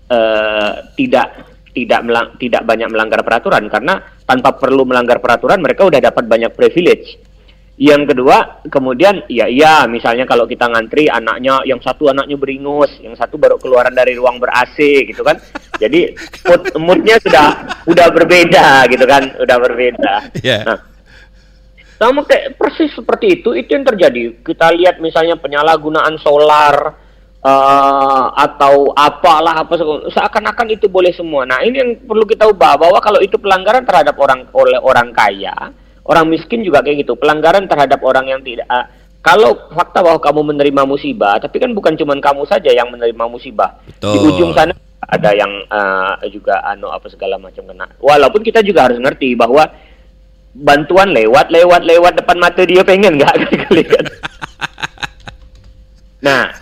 [0.08, 6.00] eh, tidak tidak melang- tidak banyak melanggar peraturan karena tanpa perlu melanggar peraturan mereka udah
[6.02, 7.29] dapat banyak privilege.
[7.80, 13.16] Yang kedua, kemudian ya iya misalnya kalau kita ngantri anaknya yang satu anaknya beringus, yang
[13.16, 15.40] satu baru keluaran dari ruang ber AC gitu kan.
[15.80, 16.12] Jadi
[16.44, 20.12] mood, moodnya sudah udah berbeda gitu kan, udah berbeda.
[20.44, 20.60] Ya.
[20.60, 20.78] Nah,
[21.96, 24.44] sama kayak persis seperti itu itu yang terjadi.
[24.44, 27.00] Kita lihat misalnya penyalahgunaan solar
[27.40, 31.48] eh, atau apalah apa se- seakan-akan itu boleh semua.
[31.48, 35.72] Nah, ini yang perlu kita ubah bahwa kalau itu pelanggaran terhadap orang oleh orang kaya,
[36.10, 37.14] orang miskin juga kayak gitu.
[37.14, 38.90] Pelanggaran terhadap orang yang tidak ah,
[39.22, 43.78] kalau fakta bahwa kamu menerima musibah, tapi kan bukan cuma kamu saja yang menerima musibah.
[43.86, 44.34] Di Betul.
[44.34, 44.74] ujung sana
[45.06, 47.86] ada yang eh, juga ano apa segala macam kena.
[48.02, 49.70] Walaupun kita juga harus ngerti bahwa
[50.54, 53.34] bantuan lewat lewat lewat depan mata dia pengen nggak
[53.70, 54.06] kalian
[56.20, 56.52] nah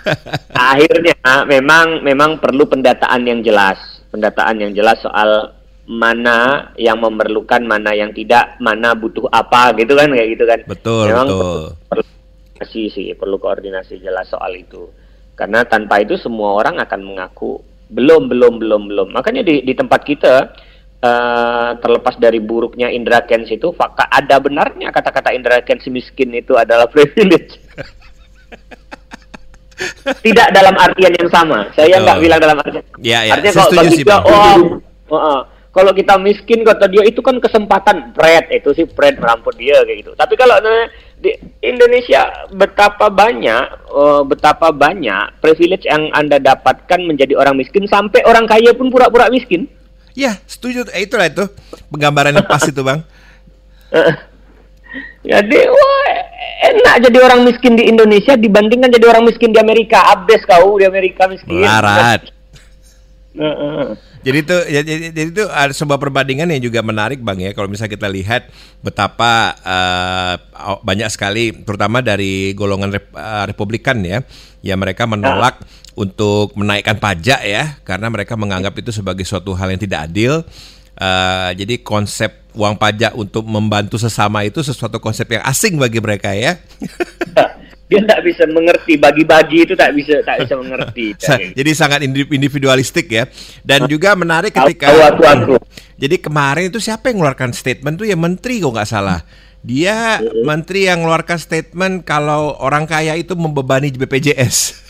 [0.55, 1.17] akhirnya
[1.49, 3.81] memang memang perlu pendataan yang jelas
[4.13, 5.58] pendataan yang jelas soal
[5.89, 11.09] mana yang memerlukan mana yang tidak mana butuh apa gitu kan kayak gitu kan Betul,
[11.09, 11.63] memang betul.
[11.89, 12.05] perlu,
[12.59, 14.91] koordinasi sih, perlu koordinasi jelas soal itu.
[15.39, 19.09] Karena tanpa itu semua orang akan mengaku belum, belum, belum, belum.
[19.15, 20.35] Makanya di, di tempat kita
[20.99, 26.59] uh, terlepas dari buruknya Indra Kens itu, fakta ada benarnya kata-kata Indra Kens miskin itu
[26.59, 27.63] adalah privilege.
[30.09, 31.71] Tidak dalam artian yang sama.
[31.79, 32.83] Saya nggak bilang dalam artian.
[32.99, 33.39] Ya, ya.
[33.39, 34.59] Artinya kalau bagi dia, oh,
[35.07, 35.41] oh, oh,
[35.79, 40.03] kalau kita miskin kata dia itu kan kesempatan Fred itu sih Fred merampok dia kayak
[40.03, 40.13] gitu.
[40.19, 40.59] Tapi kalau
[41.23, 48.27] di Indonesia betapa banyak uh, betapa banyak privilege yang Anda dapatkan menjadi orang miskin sampai
[48.27, 49.71] orang kaya pun pura-pura miskin.
[50.19, 50.83] Ya, setuju.
[50.91, 51.47] Eh, itulah itu
[51.95, 53.07] penggambaran yang pas itu, Bang.
[55.31, 56.09] Jadi, wah,
[56.73, 60.01] enak jadi orang miskin di Indonesia dibandingkan jadi orang miskin di Amerika.
[60.11, 61.61] Abdes kau di Amerika miskin.
[61.61, 62.38] Melarat.
[64.19, 67.95] Jadi itu jadi, jadi itu ada sebuah perbandingan yang juga menarik bang ya kalau misalnya
[67.95, 68.51] kita lihat
[68.83, 70.35] betapa uh,
[70.83, 74.27] banyak sekali terutama dari golongan rep, uh, Republikan ya
[74.59, 75.67] ya mereka menolak nah.
[75.95, 80.43] untuk menaikkan pajak ya karena mereka menganggap itu sebagai suatu hal yang tidak adil.
[80.99, 86.35] Uh, jadi konsep uang pajak untuk membantu sesama itu sesuatu konsep yang asing bagi mereka
[86.35, 86.59] ya.
[87.89, 91.17] Dia tidak bisa mengerti bagi-bagi itu tak bisa tak bisa mengerti.
[91.59, 93.25] jadi sangat individualistik ya.
[93.65, 95.55] Dan juga menarik ketika aku, aku,
[95.97, 99.25] Jadi kemarin itu siapa yang mengeluarkan statement tuh ya menteri kok nggak salah.
[99.65, 104.87] Dia menteri yang mengeluarkan statement kalau orang kaya itu membebani BPJS.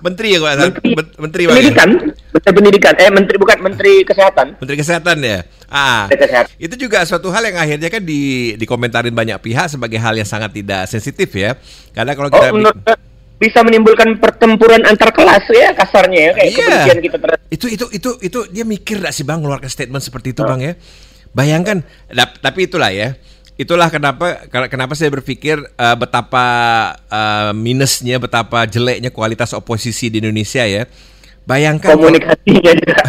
[0.00, 0.52] Menteri ya Pak?
[0.56, 0.88] Menteri,
[1.20, 1.88] menteri Pendidikan,
[2.32, 4.46] Menteri Pendidikan, eh Menteri bukan Menteri Kesehatan.
[4.56, 5.38] Menteri Kesehatan ya.
[5.70, 6.50] Ah, Kesehatan.
[6.58, 10.50] itu juga suatu hal yang akhirnya kan di dikomentarin banyak pihak sebagai hal yang sangat
[10.56, 11.54] tidak sensitif ya.
[11.92, 12.98] Karena kalau kita oh,
[13.40, 16.60] bisa menimbulkan pertempuran antar kelas ya kasarnya ya kayak iya.
[16.60, 20.36] kebencian kita terhadap itu itu itu itu dia mikir gak sih bang mengeluarkan statement seperti
[20.36, 20.48] itu oh.
[20.52, 20.72] bang ya
[21.32, 21.80] bayangkan
[22.44, 23.16] tapi itulah ya
[23.60, 26.44] itulah kenapa kenapa saya berpikir uh, betapa
[27.12, 30.88] uh, minusnya, betapa jeleknya kualitas oposisi di Indonesia ya.
[31.44, 33.00] Bayangkan komunikasinya juga.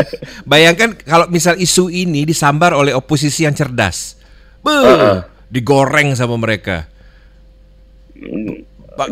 [0.50, 4.18] bayangkan kalau misal isu ini disambar oleh oposisi yang cerdas.
[4.66, 5.18] Be, uh -uh.
[5.46, 6.90] digoreng sama mereka.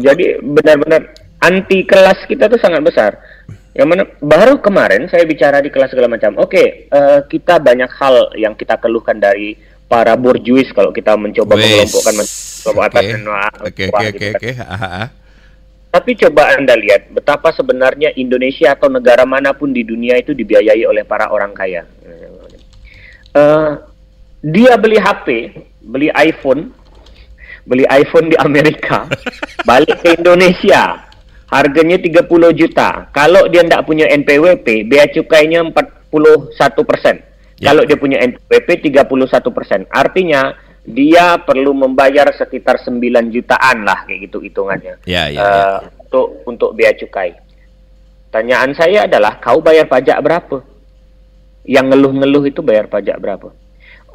[0.03, 3.13] Jadi benar-benar anti kelas kita tuh sangat besar.
[3.79, 6.35] Yang mana baru kemarin saya bicara di kelas segala macam.
[6.43, 9.55] Oke, okay, uh, eh, kita banyak hal yang kita keluhkan dari
[9.89, 12.15] para borjuis kalau kita mencoba mengelompokkan
[12.61, 15.09] kelompok atas dan bawah okay, okay, gitu okay, kan.
[15.89, 20.85] Tapi coba Anda lihat betapa sebenarnya Indonesia atau negara mana pun di dunia itu dibiayai
[20.85, 21.89] oleh para orang kaya.
[23.33, 23.81] Uh,
[24.45, 26.77] dia beli HP, beli iPhone,
[27.65, 29.09] beli iPhone di Amerika,
[29.69, 31.09] balik ke Indonesia,
[31.49, 33.09] harganya 30 juta.
[33.09, 36.13] Kalau dia tidak punya NPWP, bea cukainya 41
[36.85, 37.17] persen.
[37.59, 37.75] Ya.
[37.75, 40.55] Kalau dia punya NPWP 31 persen, artinya
[40.89, 43.03] dia perlu membayar sekitar 9
[43.35, 45.91] jutaan lah kayak gitu hitungannya ya, ya, uh, ya.
[46.09, 47.37] untuk untuk bea cukai.
[48.33, 50.65] Tanyaan saya adalah kau bayar pajak berapa?
[51.69, 53.53] Yang ngeluh-ngeluh itu bayar pajak berapa?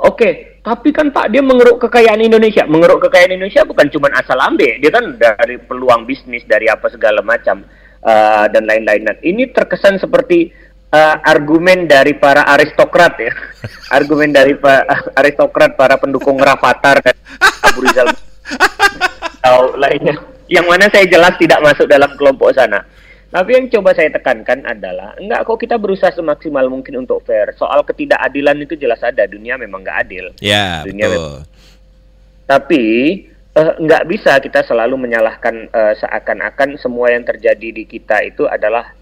[0.01, 2.65] Oke, tapi kan Pak dia mengeruk kekayaan Indonesia.
[2.65, 7.21] Mengeruk kekayaan Indonesia bukan cuma asal ambil, dia kan dari peluang bisnis dari apa segala
[7.21, 7.61] macam
[8.01, 9.05] uh, dan lain-lain.
[9.21, 10.49] Ini terkesan seperti
[10.93, 13.33] uh, argumen dari para aristokrat ya,
[13.97, 14.85] argumen dari pa,
[15.17, 17.17] aristokrat para pendukung Rafathar dan
[17.65, 18.13] Abu Rizal
[19.43, 20.15] atau lainnya,
[20.47, 22.85] yang mana saya jelas tidak masuk dalam kelompok sana.
[23.33, 27.49] Tapi yang coba saya tekankan adalah enggak kok kita berusaha semaksimal mungkin untuk fair.
[27.57, 30.25] Soal ketidakadilan itu jelas ada, dunia memang enggak adil.
[30.37, 31.41] Ya, dunia betul.
[31.41, 31.49] Memang.
[32.45, 32.83] Tapi
[33.57, 38.93] uh, nggak bisa kita selalu menyalahkan uh, seakan-akan semua yang terjadi di kita itu adalah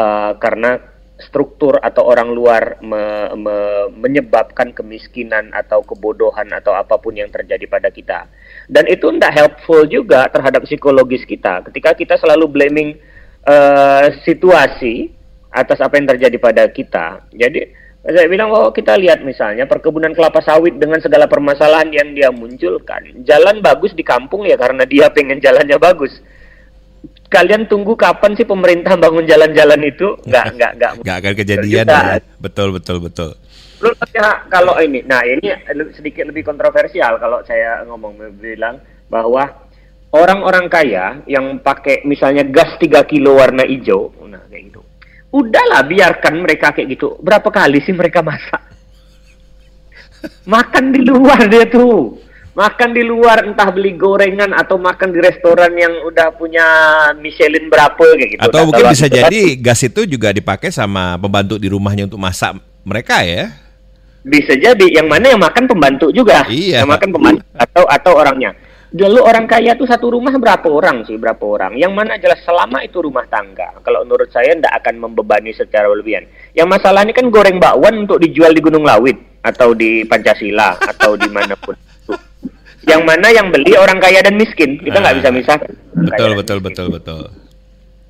[0.00, 3.56] uh, karena struktur atau orang luar me, me,
[3.94, 8.26] menyebabkan kemiskinan atau kebodohan atau apa pun yang terjadi pada kita.
[8.66, 11.62] Dan itu tidak helpful juga terhadap psikologis kita.
[11.70, 12.90] Ketika kita selalu blaming
[13.46, 15.14] uh, situasi
[15.54, 17.22] atas apa yang terjadi pada kita.
[17.30, 17.62] Jadi
[18.04, 23.22] saya bilang, oh kita lihat misalnya perkebunan kelapa sawit dengan segala permasalahan yang dia munculkan.
[23.22, 26.12] Jalan bagus di kampung ya karena dia pengen jalannya bagus
[27.28, 30.14] kalian tunggu kapan sih pemerintah bangun jalan-jalan itu?
[30.22, 30.92] Nggak, nggak, nggak.
[31.04, 31.84] Nggak akan kejadian.
[31.86, 32.22] Ya.
[32.38, 33.30] Betul, betul, betul.
[33.82, 35.50] Lu ya, kalau ini, nah ini
[35.92, 38.80] sedikit lebih kontroversial kalau saya ngomong bilang
[39.10, 39.44] bahwa
[40.14, 44.80] orang-orang kaya yang pakai misalnya gas 3 kilo warna hijau, nah kayak gitu.
[45.34, 47.18] Udahlah biarkan mereka kayak gitu.
[47.18, 48.62] Berapa kali sih mereka masak?
[50.54, 52.23] Makan di luar dia tuh
[52.54, 56.66] makan di luar entah beli gorengan atau makan di restoran yang udah punya
[57.18, 58.40] Michelin berapa kayak gitu.
[58.40, 63.20] Atau mungkin bisa jadi gas itu juga dipakai sama pembantu di rumahnya untuk masak mereka
[63.26, 63.50] ya.
[64.24, 66.48] Bisa jadi yang mana yang makan pembantu juga.
[66.48, 66.86] Iya.
[66.86, 68.56] Yang makan pembantu atau atau orangnya.
[68.94, 71.18] Dulu orang kaya tuh satu rumah berapa orang sih?
[71.18, 71.74] Berapa orang?
[71.74, 73.74] Yang mana jelas selama itu rumah tangga.
[73.82, 76.30] Kalau menurut saya tidak akan membebani secara berlebihan.
[76.54, 81.18] Yang masalah ini kan goreng bakwan untuk dijual di Gunung Lawit atau di Pancasila atau
[81.18, 81.74] di mana pun.
[82.84, 84.76] Yang mana yang beli orang kaya dan miskin.
[84.78, 85.18] Kita nggak Ah.
[85.20, 85.70] bisa misahkan.
[85.94, 86.66] Betul betul miskin.
[86.68, 87.22] betul betul.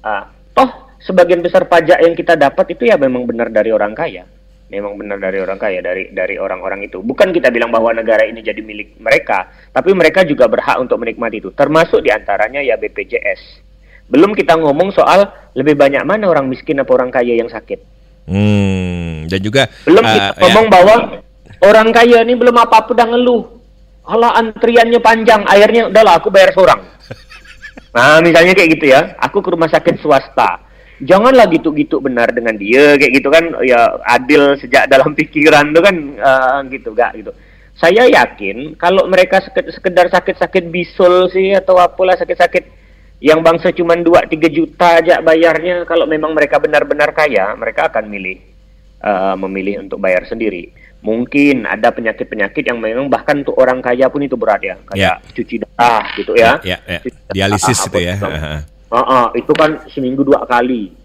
[0.04, 0.68] Ah, toh
[1.00, 4.26] sebagian besar pajak yang kita dapat itu ya memang benar dari orang kaya.
[4.72, 6.98] Memang benar dari orang kaya, dari dari orang-orang itu.
[6.98, 11.38] Bukan kita bilang bahwa negara ini jadi milik mereka, tapi mereka juga berhak untuk menikmati
[11.38, 11.52] itu.
[11.52, 13.62] Termasuk di antaranya ya BPJS.
[14.08, 17.80] Belum kita ngomong soal lebih banyak mana orang miskin apa orang kaya yang sakit.
[18.24, 20.94] Hmm, dan juga Belum ah, kita ya, ngomong bahwa
[21.60, 23.42] orang kaya ini belum apa-apa udah ngeluh.
[24.04, 26.80] Kalau antriannya panjang, akhirnya udahlah aku bayar seorang.
[27.94, 29.14] Nah, misalnya kayak gitu ya.
[29.22, 30.66] Aku ke rumah sakit swasta.
[30.98, 35.94] Janganlah gitu-gitu benar dengan dia kayak gitu kan ya adil sejak dalam pikiran tuh kan
[36.18, 37.30] eh, gitu gak gitu.
[37.78, 42.66] Saya yakin kalau mereka seke- sekedar sakit-sakit bisul sih atau apalah sakit-sakit
[43.22, 48.10] yang bangsa cuma 2 3 juta aja bayarnya kalau memang mereka benar-benar kaya, mereka akan
[48.10, 48.42] milih
[49.02, 50.70] eh, memilih untuk bayar sendiri.
[51.04, 55.60] Mungkin ada penyakit-penyakit yang memang bahkan untuk orang kaya pun itu berat ya, kayak cuci
[55.60, 56.56] darah gitu ya.
[56.64, 58.16] ya, ya, Cuci darah, dialisis itu ya.
[58.16, 58.24] gitu.
[58.24, 58.60] Ah, ah.
[58.88, 60.96] Heeh, itu kan seminggu dua kali.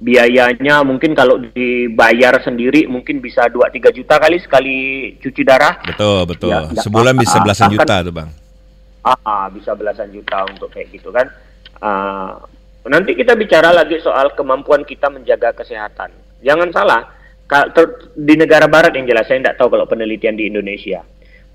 [0.00, 4.76] Biayanya mungkin kalau dibayar sendiri mungkin bisa 2-3 juta kali sekali
[5.20, 5.78] cuci darah.
[5.84, 6.50] Betul betul.
[6.50, 7.44] Ya, nggak Sebulan bisa apa-apa.
[7.44, 8.28] belasan Bahkan- juta tuh bang.
[9.02, 11.28] Ah, ah, bisa belasan juta untuk kayak gitu kan.
[11.78, 12.40] Ah,
[12.84, 16.08] nanti kita bicara lagi soal kemampuan kita menjaga kesehatan.
[16.40, 17.02] Jangan salah,
[18.16, 21.04] di negara barat yang jelas saya tidak tahu kalau penelitian di Indonesia.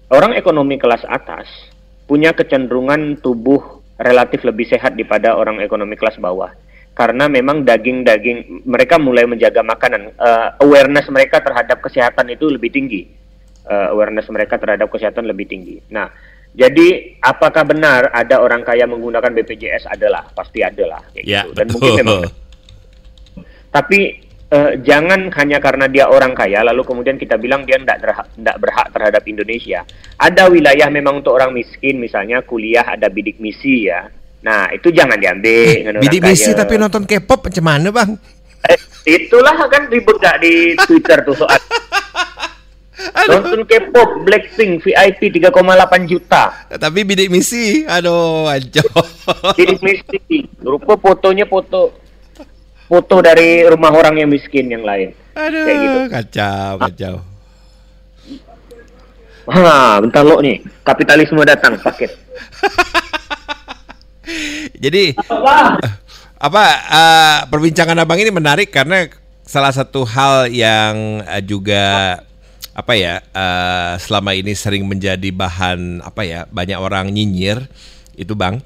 [0.07, 1.49] Orang ekonomi kelas atas
[2.07, 6.53] punya kecenderungan tubuh relatif lebih sehat daripada orang ekonomi kelas bawah.
[6.97, 13.27] Karena memang daging-daging mereka mulai menjaga makanan, Eh, awareness mereka terhadap kesehatan itu lebih tinggi
[13.67, 15.77] uh, awareness mereka terhadap kesehatan lebih tinggi.
[15.91, 16.07] Nah,
[16.55, 19.91] jadi apakah benar ada orang kaya menggunakan BPJS?
[19.91, 21.03] Adalah, pasti adalah.
[21.11, 21.51] Kayak Ya gitu.
[21.53, 21.73] Dan betul.
[21.75, 22.19] mungkin memang.
[23.67, 23.99] Tapi
[24.51, 28.27] eh, jangan hanya karena dia orang kaya, lalu kemudian kita bilang dia tidak berhak,
[28.59, 29.83] berhak terhadap Indonesia.
[30.19, 34.07] Ada wilayah memang untuk orang miskin, misalnya kuliah ada bidik misi ya.
[34.47, 36.29] Nah, itu jangan diambil orang Bidik kaya.
[36.31, 38.11] misi tapi nonton K-pop macam mana bang?
[38.67, 41.57] Eh, itulah kan ribut gak di Twitter tuh soal
[43.29, 46.65] Nonton K-pop Blackpink VIP 3,8 juta.
[46.69, 48.83] Tapi bidik misi, aduh anjir.
[49.53, 50.49] Bidik misi.
[50.63, 52.06] Rupa fotonya foto
[52.88, 55.11] foto dari rumah orang yang miskin yang lain.
[55.35, 55.99] Aduh, Kayak gitu.
[56.09, 57.15] kacau, kacau.
[59.47, 60.59] Wah, bentar lo nih.
[60.83, 62.11] Kapitalisme datang paket.
[64.83, 65.15] Jadi
[66.38, 69.07] apa eh, perbincangan abang ini menarik karena
[69.47, 72.19] salah satu hal yang eh, juga
[72.77, 77.65] apa ya eh, selama ini sering menjadi bahan apa ya banyak orang nyinyir
[78.19, 78.59] itu bang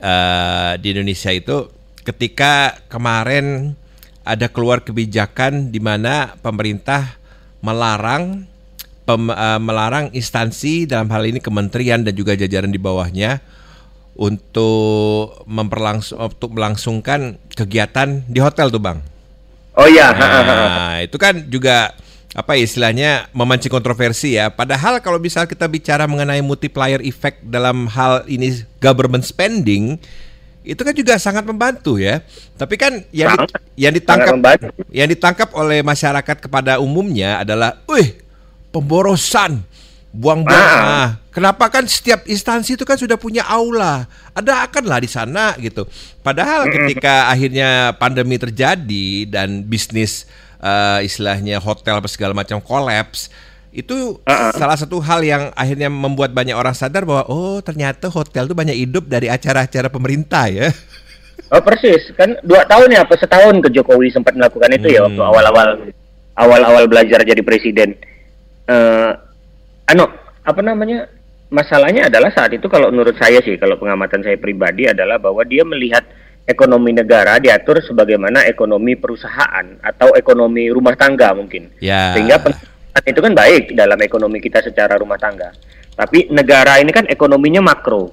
[0.00, 1.68] eh, di Indonesia itu
[2.02, 3.78] ketika kemarin
[4.22, 7.18] ada keluar kebijakan di mana pemerintah
[7.62, 8.46] melarang
[9.06, 13.42] pem- eh, melarang instansi dalam hal ini kementerian dan juga jajaran di bawahnya
[14.12, 18.98] untuk memperlangsung untuk melangsungkan kegiatan di hotel tuh bang.
[19.72, 21.96] Oh iya, Nah, itu kan juga
[22.36, 24.52] apa ya, istilahnya memancing kontroversi ya.
[24.52, 29.96] Padahal kalau misal kita bicara mengenai multiplier effect dalam hal ini government spending
[30.62, 32.22] itu kan juga sangat membantu ya.
[32.54, 33.50] Tapi kan yang di-
[33.86, 34.34] yang ditangkap
[34.94, 38.14] yang ditangkap oleh masyarakat kepada umumnya adalah, "Wih,
[38.70, 39.62] pemborosan,
[40.14, 41.18] buang-buang." Ah.
[41.32, 44.04] Kenapa kan setiap instansi itu kan sudah punya aula,
[44.36, 45.88] ada akanlah di sana gitu.
[46.20, 50.28] Padahal ketika akhirnya pandemi terjadi dan bisnis
[50.62, 53.32] eh, istilahnya hotel apa segala macam kolaps,
[53.72, 54.20] itu
[54.52, 58.76] salah satu hal yang akhirnya membuat banyak orang sadar bahwa oh ternyata hotel itu banyak
[58.76, 60.68] hidup dari acara-acara pemerintah ya.
[61.52, 65.12] Oh persis, kan dua tahun ya, apa setahun ke Jokowi sempat melakukan itu ya Hmm.
[65.12, 65.68] waktu awal-awal
[66.36, 67.96] awal-awal belajar jadi presiden.
[68.68, 69.12] Eh,
[69.88, 70.04] ano,
[70.44, 71.08] apa namanya?
[71.52, 75.60] Masalahnya adalah saat itu kalau menurut saya sih, kalau pengamatan saya pribadi adalah bahwa dia
[75.68, 76.00] melihat
[76.48, 81.68] ekonomi negara diatur sebagaimana ekonomi perusahaan atau ekonomi rumah tangga mungkin.
[81.84, 82.16] Ya.
[82.16, 82.40] Sehingga
[83.00, 85.48] itu kan baik dalam ekonomi kita secara rumah tangga.
[85.96, 88.12] Tapi negara ini kan ekonominya makro.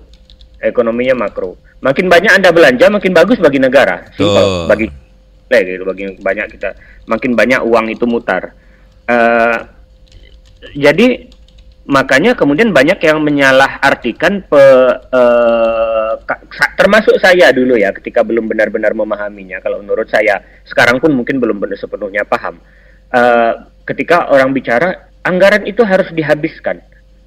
[0.60, 1.60] Ekonominya makro.
[1.80, 4.08] Makin banyak Anda belanja, makin bagus bagi negara.
[4.16, 4.68] Simpel.
[4.68, 4.88] Bagi
[5.50, 6.70] eh, gitu, bagi banyak kita
[7.08, 8.52] makin banyak uang itu mutar.
[9.08, 9.58] Eh,
[10.76, 11.32] jadi
[11.90, 14.64] makanya kemudian banyak yang menyalahartikan pe,
[16.54, 19.64] sa- termasuk saya dulu ya ketika belum benar-benar memahaminya.
[19.64, 22.62] Kalau menurut saya sekarang pun mungkin belum benar sepenuhnya paham.
[23.10, 23.54] Eh,
[23.90, 26.78] ketika orang bicara anggaran itu harus dihabiskan,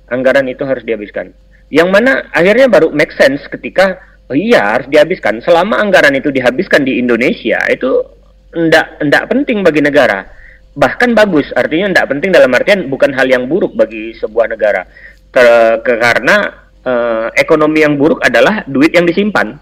[0.06, 1.34] anggaran itu harus dihabiskan.
[1.72, 3.98] Yang mana akhirnya baru make sense ketika
[4.30, 5.42] oh iya harus dihabiskan.
[5.42, 8.06] Selama anggaran itu dihabiskan di Indonesia itu
[8.54, 10.28] ndak ndak penting bagi negara.
[10.72, 14.86] Bahkan bagus, artinya ndak penting dalam artian bukan hal yang buruk bagi sebuah negara.
[15.32, 16.48] Ke karena
[16.84, 19.56] eh, ekonomi yang buruk adalah duit yang disimpan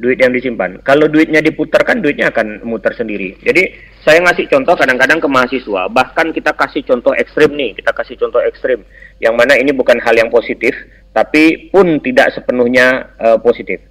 [0.00, 0.80] duit yang disimpan.
[0.80, 3.36] Kalau duitnya diputarkan, duitnya akan muter sendiri.
[3.44, 8.16] Jadi saya ngasih contoh kadang-kadang ke mahasiswa, bahkan kita kasih contoh ekstrim nih, kita kasih
[8.16, 8.80] contoh ekstrim,
[9.20, 10.72] yang mana ini bukan hal yang positif,
[11.12, 13.84] tapi pun tidak sepenuhnya uh, positif.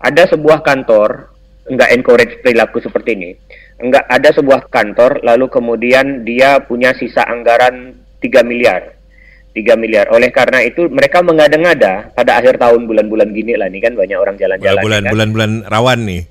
[0.00, 1.28] Ada sebuah kantor
[1.68, 3.30] nggak encourage perilaku seperti ini,
[3.84, 8.99] nggak ada sebuah kantor lalu kemudian dia punya sisa anggaran 3 miliar
[9.54, 10.06] 3 miliar.
[10.14, 14.36] Oleh karena itu mereka mengada-ngada pada akhir tahun bulan-bulan gini lah nih kan banyak orang
[14.38, 14.82] jalan-jalan.
[15.10, 15.70] Bulan-bulan kan?
[15.70, 16.22] rawan nih.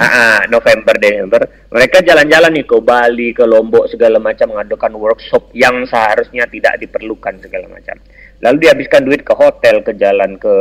[0.00, 5.86] Ah, November Desember mereka jalan-jalan nih ke Bali ke Lombok segala macam mengadakan workshop yang
[5.86, 7.94] seharusnya tidak diperlukan segala macam
[8.42, 10.54] lalu dihabiskan duit ke hotel ke jalan ke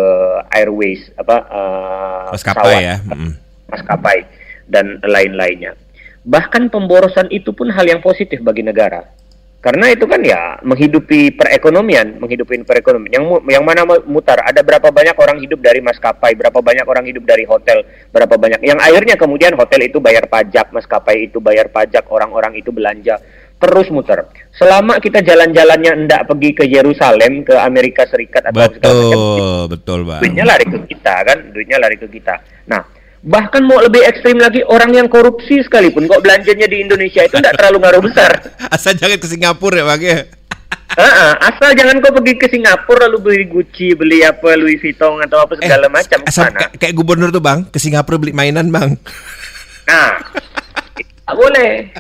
[0.54, 2.96] airways apa uh, maskapai ya
[3.72, 4.28] maskapai
[4.70, 5.74] dan lain-lainnya
[6.22, 9.02] bahkan pemborosan itu pun hal yang positif bagi negara
[9.64, 13.16] karena itu kan ya menghidupi perekonomian, menghidupi perekonomian.
[13.16, 14.44] Yang yang mana mutar?
[14.44, 18.60] Ada berapa banyak orang hidup dari maskapai, berapa banyak orang hidup dari hotel, berapa banyak.
[18.60, 23.24] Yang akhirnya kemudian hotel itu bayar pajak, maskapai itu bayar pajak, orang-orang itu belanja
[23.64, 24.28] terus muter.
[24.52, 29.48] Selama kita jalan-jalannya enggak pergi ke Yerusalem, ke Amerika Serikat atau betul, segala macam.
[29.72, 30.20] Betul, Bang.
[30.20, 32.36] Duitnya lari ke kita kan, duitnya lari ke kita.
[32.68, 32.84] Nah,
[33.24, 37.56] Bahkan mau lebih ekstrim lagi orang yang korupsi sekalipun kok belanjanya di Indonesia itu tidak
[37.56, 38.32] terlalu ngaruh besar.
[38.76, 40.20] Asal jangan ke Singapura ya bang ya.
[40.94, 45.42] Uh, asal jangan kau pergi ke Singapura lalu beli Gucci, beli apa Louis Vuitton atau
[45.42, 46.22] apa segala eh, macam.
[46.22, 48.94] Asal kayak gubernur tuh bang ke Singapura beli mainan bang.
[49.90, 50.16] Nah,
[51.02, 51.92] tak boleh.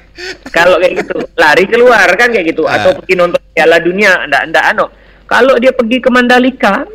[0.53, 4.65] Kalau kayak gitu lari keluar kan kayak gitu atau pergi nonton Piala Dunia, ndak ndak
[4.77, 4.85] ano.
[5.25, 6.85] Kalau dia pergi ke Mandalika,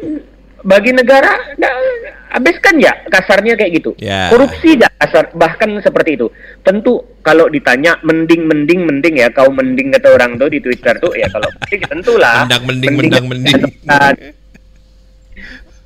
[0.67, 1.75] bagi negara nggak
[2.35, 3.91] habiskan ya kasarnya kayak gitu.
[4.03, 4.29] Yeah.
[4.35, 6.27] korupsi ya kasar bahkan seperti itu.
[6.67, 11.15] Tentu kalau ditanya mending mending mending ya kau mending kata orang tuh di twitter tuh
[11.15, 12.45] ya kalau mending tentulah.
[12.47, 13.61] Mendang mending mending mending.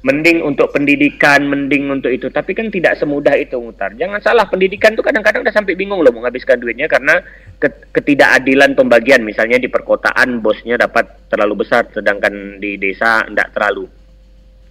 [0.02, 2.26] mending untuk pendidikan mending untuk itu.
[2.26, 6.10] Tapi kan tidak semudah itu mutar jangan salah pendidikan tuh kadang-kadang udah sampai bingung loh
[6.10, 7.22] menghabiskan duitnya karena
[7.94, 9.22] ketidakadilan pembagian.
[9.22, 14.01] Misalnya di perkotaan bosnya dapat terlalu besar sedangkan di desa tidak terlalu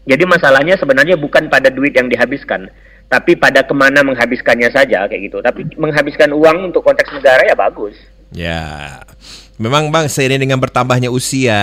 [0.06, 2.70] jadi masalahnya sebenarnya bukan pada duit yang dihabiskan,
[3.06, 5.38] tapi pada ke mana menghabiskannya saja kayak gitu.
[5.46, 7.94] Tapi menghabiskan uang untuk konteks negara ya bagus.
[8.32, 9.04] Ya,
[9.62, 11.62] memang bang seiring dengan bertambahnya usia,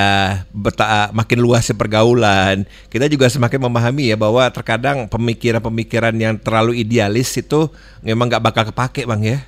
[0.54, 7.34] berta makin luasnya pergaulan, kita juga semakin memahami ya bahwa terkadang pemikiran-pemikiran yang terlalu idealis
[7.34, 7.72] itu
[8.04, 9.38] memang nggak bakal kepake bang ya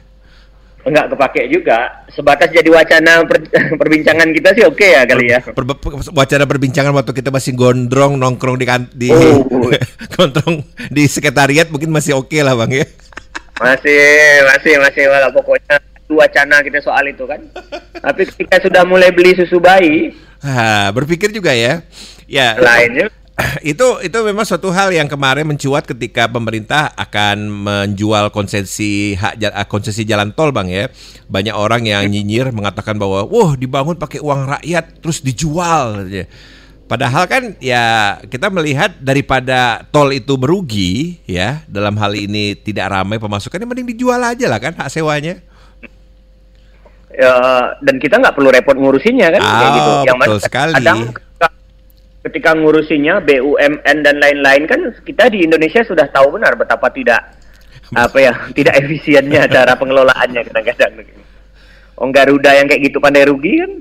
[0.84, 2.04] enggak kepake juga.
[2.12, 3.44] Sebatas jadi wacana per,
[3.80, 5.40] perbincangan kita sih oke okay ya kali ya.
[5.44, 8.66] Per, per, wacana perbincangan waktu kita masih gondrong nongkrong di
[8.96, 9.44] di oh.
[10.16, 12.86] gondrong di sekretariat mungkin masih oke okay lah bang ya.
[13.60, 14.04] Masih
[14.48, 15.30] masih masih lah.
[15.32, 15.76] Pokoknya
[16.08, 17.40] wacana kita soal itu kan.
[18.00, 20.16] Tapi ketika sudah mulai beli susu bayi.
[20.40, 21.84] Ha, berpikir juga ya.
[22.30, 23.10] Ya lainnya
[23.72, 29.66] itu itu memang suatu hal yang kemarin mencuat ketika pemerintah akan menjual konsesi hak eh,
[29.68, 30.84] konsesi jalan tol bang ya
[31.30, 36.06] banyak orang yang nyinyir mengatakan bahwa wah dibangun pakai uang rakyat terus dijual
[36.90, 43.22] Padahal kan ya kita melihat daripada tol itu merugi ya dalam hal ini tidak ramai
[43.22, 45.38] pemasukannya mending dijual aja lah kan hak sewanya.
[47.14, 47.38] Ya,
[47.78, 49.92] dan kita nggak perlu repot ngurusinnya kan oh, kayak gitu.
[50.02, 50.74] Yang betul sekali.
[50.82, 51.00] Kadang
[52.20, 57.40] ketika ngurusinya BUMN dan lain-lain kan kita di Indonesia sudah tahu benar betapa tidak
[57.96, 60.92] apa ya tidak efisiennya cara pengelolaannya kadang-kadang.
[62.00, 63.72] Om Garuda yang kayak gitu pandai rugi kan?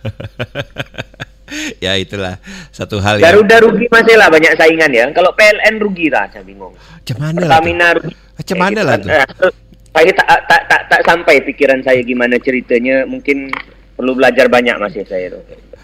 [1.84, 2.40] ya itulah
[2.72, 3.64] satu hal Garuda yang...
[3.68, 5.04] rugi masih lah banyak saingan ya.
[5.12, 6.72] Kalau PLN rugi lah, saya bingung.
[7.04, 8.14] Cuman Pertamina lah rugi.
[8.40, 9.52] Cuman lah tuh.
[9.90, 13.04] Saya tak, tak, tak, tak sampai pikiran saya gimana ceritanya.
[13.04, 13.52] Mungkin
[14.00, 15.40] perlu belajar banyak masih saya itu.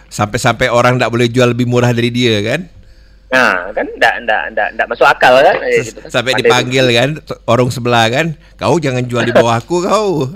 [0.06, 2.60] Sampai-sampai orang tidak boleh jual lebih murah dari dia kan?
[3.26, 5.56] Nah, kan enggak enggak enggak enggak masuk akal kan?
[5.66, 6.10] gitu kan.
[6.10, 6.94] Sampai Pandai dipanggil itu.
[6.94, 7.10] kan
[7.50, 10.30] orang sebelah kan, kau jangan jual di bawahku kau.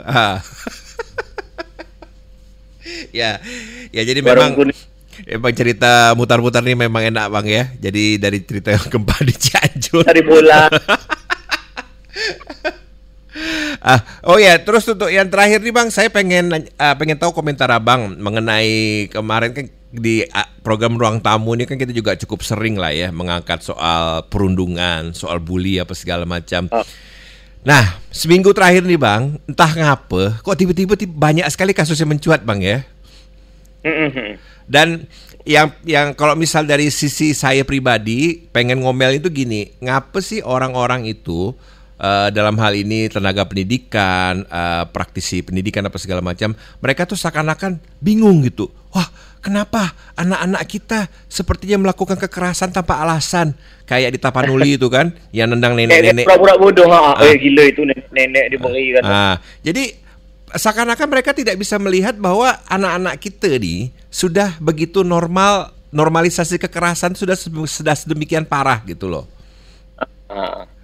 [3.15, 3.39] ya.
[3.95, 4.59] Ya jadi memang
[5.29, 7.65] Emang cerita mutar-mutar ini memang enak bang ya.
[7.77, 10.05] Jadi dari cerita yang gempa di Cianjur.
[10.07, 10.71] Dari bola.
[13.81, 17.69] ah, oh ya, terus untuk yang terakhir nih Bang, saya pengen uh, pengen tahu komentar
[17.73, 22.79] Abang mengenai kemarin kan di uh, program ruang tamu ini kan kita juga cukup sering
[22.79, 26.71] lah ya mengangkat soal perundungan, soal bully apa segala macam.
[26.71, 26.87] Oh.
[27.61, 32.65] Nah, seminggu terakhir nih Bang, entah ngapa, kok tiba-tiba banyak sekali kasus yang mencuat Bang
[32.65, 32.81] ya.
[34.71, 35.05] Dan
[35.45, 41.09] yang yang kalau misal dari sisi saya pribadi pengen ngomel itu gini, ngapa sih orang-orang
[41.09, 41.53] itu
[42.01, 47.79] uh, dalam hal ini tenaga pendidikan, uh, praktisi pendidikan apa segala macam, mereka tuh seakan-akan
[48.01, 48.73] bingung gitu.
[48.91, 49.07] Wah,
[49.45, 53.55] kenapa anak-anak kita sepertinya melakukan kekerasan tanpa alasan?
[53.85, 56.25] Kayak di Tapanuli itu kan, yang nendang nenek-nenek.
[56.27, 56.89] Pura-pura bodoh.
[56.91, 57.21] Ah.
[57.23, 59.03] Eh, gila itu nenek diberi kan.
[59.05, 59.95] Ah, jadi
[60.51, 67.39] seakan-akan mereka tidak bisa melihat bahwa anak-anak kita nih sudah begitu normal normalisasi kekerasan sudah
[67.67, 69.27] sudah sedemikian parah gitu loh.
[70.31, 70.80] Uh.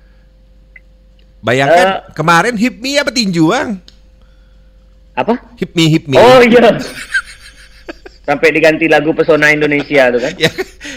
[1.46, 3.78] Bayangkan uh, kemarin hipmi apa tinju bang?
[5.14, 5.38] Apa?
[5.54, 6.18] Hipmi hipmi.
[6.18, 6.74] Oh iya.
[8.26, 10.34] Sampai diganti lagu pesona Indonesia tuh kan?
[10.34, 10.50] ya,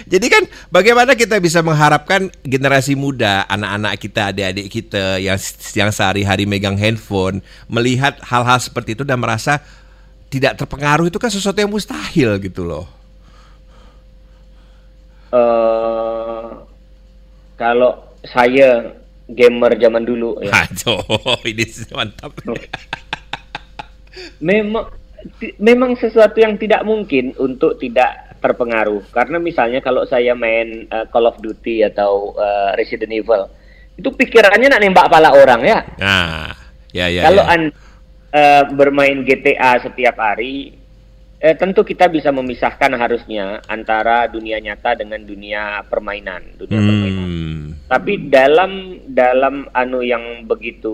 [0.10, 0.44] jadi kan
[0.74, 5.38] bagaimana kita bisa mengharapkan generasi muda, anak-anak kita, adik-adik kita yang
[5.78, 9.62] yang sehari-hari megang handphone melihat hal-hal seperti itu dan merasa
[10.34, 12.90] tidak terpengaruh itu kan sesuatu yang mustahil gitu loh.
[15.30, 16.66] Uh,
[17.54, 17.94] kalau
[18.26, 18.99] saya
[19.30, 20.66] gamer zaman dulu ya.
[20.66, 21.02] Aduh,
[21.46, 22.34] ini mantap.
[24.42, 24.90] memang
[25.62, 31.28] memang sesuatu yang tidak mungkin untuk tidak terpengaruh karena misalnya kalau saya main uh, Call
[31.28, 33.52] of Duty atau uh, Resident Evil
[34.00, 35.80] itu pikirannya nak nembak pala orang ya.
[36.00, 36.56] Nah,
[36.96, 37.28] ya ya.
[37.28, 37.52] Kalau ya.
[37.52, 37.70] Anda
[38.34, 40.80] uh, bermain GTA setiap hari,
[41.42, 46.88] eh, tentu kita bisa memisahkan harusnya antara dunia nyata dengan dunia permainan, dunia hmm.
[46.88, 47.30] permainan.
[47.90, 50.94] Tapi dalam dalam anu yang begitu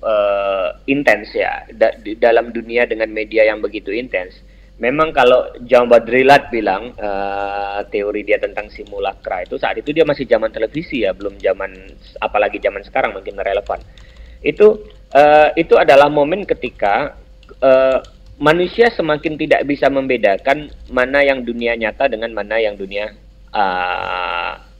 [0.00, 4.40] uh, intens ya, da, di dalam dunia dengan media yang begitu intens,
[4.80, 10.24] memang kalau John Badrilat bilang uh, teori dia tentang simulakra itu saat itu dia masih
[10.24, 11.68] zaman televisi ya, belum zaman
[12.24, 13.84] apalagi zaman sekarang mungkin relevan.
[14.40, 17.12] Itu uh, itu adalah momen ketika
[17.60, 18.00] uh,
[18.40, 23.12] manusia semakin tidak bisa membedakan mana yang dunia nyata dengan mana yang dunia
[23.52, 24.71] uh,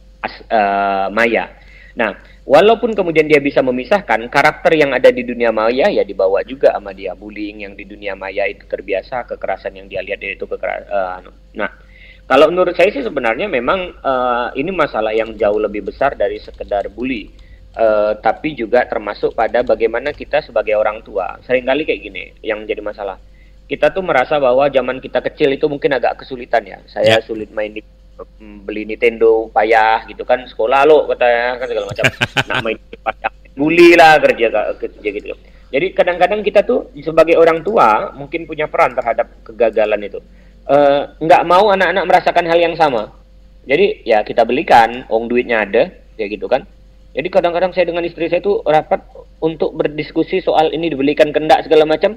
[0.49, 1.51] uh, maya.
[1.93, 2.17] Nah,
[2.49, 6.97] walaupun kemudian dia bisa memisahkan karakter yang ada di dunia maya ya dibawa juga sama
[6.97, 11.29] dia bullying yang di dunia maya itu terbiasa kekerasan yang dia lihat itu kekerasan.
[11.29, 11.71] Uh, nah,
[12.25, 16.89] kalau menurut saya sih sebenarnya memang uh, ini masalah yang jauh lebih besar dari sekedar
[16.89, 17.29] bully
[17.77, 22.65] uh, tapi juga termasuk pada bagaimana kita sebagai orang tua sering kali kayak gini yang
[22.65, 23.19] jadi masalah
[23.69, 27.25] kita tuh merasa bahwa zaman kita kecil itu mungkin agak kesulitan ya saya yeah.
[27.25, 27.81] sulit main di
[28.39, 32.05] beli Nintendo payah gitu kan sekolah lo katanya kan segala macam.
[32.49, 34.47] Nak main payah bully lah kerja
[34.77, 35.37] kerja gitu.
[35.73, 40.21] Jadi kadang-kadang kita tuh sebagai orang tua mungkin punya peran terhadap kegagalan itu.
[40.69, 43.09] Uh, nggak mau anak-anak merasakan hal yang sama.
[43.65, 45.89] Jadi ya kita belikan ong duitnya ada
[46.21, 46.69] ya gitu kan.
[47.13, 49.05] Jadi kadang-kadang saya dengan istri saya itu rapat
[49.41, 52.17] untuk berdiskusi soal ini dibelikan kendak segala macam.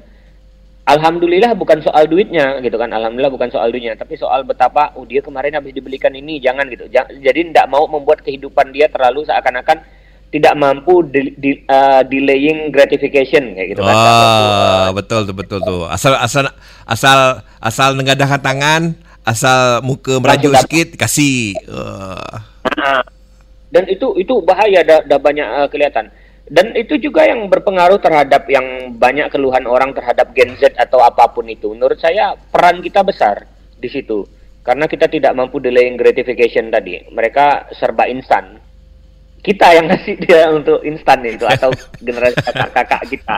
[0.86, 2.94] Alhamdulillah bukan soal duitnya gitu kan.
[2.94, 6.86] Alhamdulillah bukan soal duitnya, tapi soal betapa oh dia kemarin habis dibelikan ini, jangan gitu.
[6.94, 9.82] Jadi tidak mau membuat kehidupan dia terlalu seakan-akan
[10.30, 13.96] tidak mampu di, di, uh, delaying gratification kayak gitu kan.
[13.98, 15.90] Oh, betul tuh betul tuh.
[15.90, 16.54] Asal asal
[16.86, 18.94] asal asal nengadahkan tangan,
[19.26, 21.58] asal muka meraju sedikit kasih.
[21.66, 22.36] Uh.
[22.78, 23.02] Nah,
[23.74, 26.14] dan itu itu bahaya dah, dah banyak uh, kelihatan
[26.46, 31.26] dan itu juga yang berpengaruh terhadap yang banyak keluhan orang terhadap Gen Z atau apa
[31.34, 31.74] pun itu.
[31.74, 33.50] Menurut saya peran kita besar
[33.82, 34.30] di situ.
[34.62, 37.02] Karena kita tidak mampu delaying gratification tadi.
[37.10, 38.62] Mereka serba instan.
[39.46, 41.70] Kita yang ngasih dia untuk instan itu atau
[42.02, 43.38] generasi kakak-kakak kita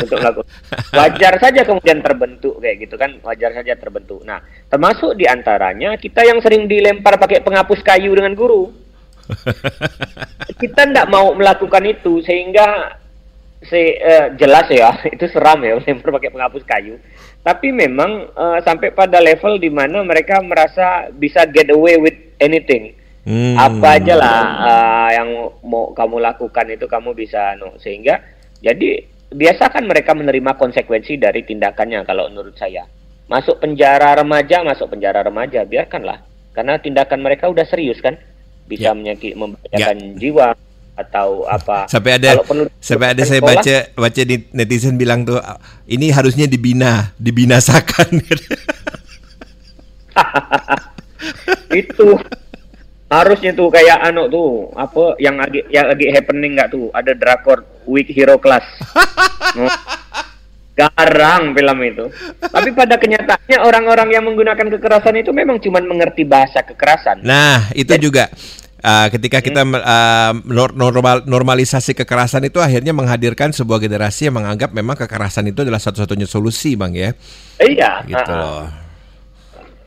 [0.00, 0.48] untuk melakukan
[0.96, 3.20] wajar saja kemudian terbentuk kayak gitu kan.
[3.24, 4.24] Wajar saja terbentuk.
[4.24, 8.83] Nah termasuk di antaranya kita yang sering dilempar pakai penghapus kayu dengan guru
[10.60, 12.98] kita tidak mau melakukan itu sehingga
[13.64, 16.96] se uh, jelas ya itu seram ya lempar pakai penghapus kayu.
[17.44, 22.96] Tapi memang uh, sampai pada level di mana mereka merasa bisa get away with anything.
[23.24, 23.56] Hmm.
[23.56, 25.28] apa aja lah uh, yang
[25.64, 27.72] mau kamu lakukan itu kamu bisa no.
[27.80, 28.20] Sehingga
[28.60, 29.00] jadi
[29.32, 32.84] biasakan mereka menerima konsekuensi dari tindakannya kalau menurut saya.
[33.24, 36.20] Masuk penjara remaja masuk penjara remaja biarkanlah.
[36.52, 38.20] Karena tindakan mereka udah serius kan
[38.64, 38.96] bisa ya.
[38.96, 40.16] menyakit membahayakan ya.
[40.18, 40.48] jiwa
[40.94, 41.90] atau apa.
[41.90, 42.38] Sampai ada
[42.78, 45.42] sampai ada saya sekolah, baca baca di netizen bilang tuh
[45.90, 48.22] ini harusnya dibina, dibinasakan.
[51.74, 52.08] itu
[53.10, 57.66] harusnya tuh kayak anu tuh apa yang lagi yang lagi happening nggak tuh ada drakor
[57.84, 58.64] Week Hero Class.
[60.74, 62.04] Garang film itu.
[62.54, 67.22] Tapi pada kenyataannya orang-orang yang menggunakan kekerasan itu memang cuma mengerti bahasa kekerasan.
[67.22, 68.26] Nah, itu juga
[68.82, 70.32] uh, ketika kita uh,
[70.74, 76.26] normal normalisasi kekerasan itu akhirnya menghadirkan sebuah generasi yang menganggap memang kekerasan itu adalah satu-satunya
[76.26, 77.14] solusi, Bang ya.
[77.62, 78.02] Iya.
[78.04, 78.66] Gitu uh, loh.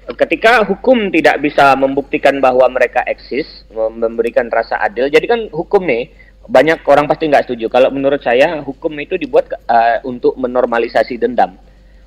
[0.07, 5.83] ketika hukum tidak bisa membuktikan bahwa mereka eksis, mem- memberikan rasa adil, jadi kan hukum
[5.83, 6.07] nih
[6.48, 7.68] banyak orang pasti nggak setuju.
[7.68, 11.60] Kalau menurut saya hukum itu dibuat eh, untuk menormalisasi dendam,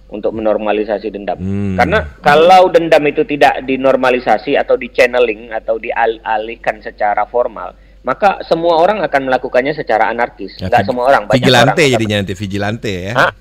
[0.09, 1.37] untuk menormalisasi dendam.
[1.37, 1.77] Hmm.
[1.77, 8.81] Karena kalau dendam itu tidak dinormalisasi atau di channeling atau dialihkan secara formal, maka semua
[8.81, 10.57] orang akan melakukannya secara anarkis.
[10.57, 13.13] Ya, Nggak semua orang, banyak vigilante orang jadinya nanti vigilante ya.
[13.13, 13.33] Hah?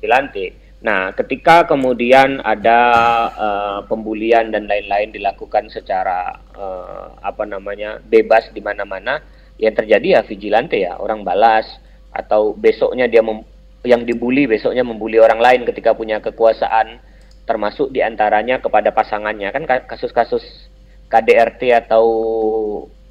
[0.00, 0.46] Vigilante.
[0.82, 2.80] Nah, ketika kemudian ada
[3.30, 9.22] eh, pembulian dan lain-lain dilakukan secara eh, apa namanya bebas di mana-mana,
[9.62, 11.62] yang terjadi ya vigilante ya orang balas
[12.10, 13.46] atau besoknya dia mem-
[13.86, 16.98] yang dibully besoknya membuli orang lain ketika punya kekuasaan,
[17.46, 20.42] termasuk di antaranya kepada pasangannya kan ka- kasus-kasus
[21.06, 22.06] KDRT atau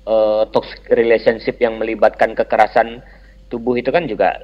[0.03, 2.99] eh, toxic relationship yang melibatkan kekerasan
[3.47, 4.43] tubuh itu kan juga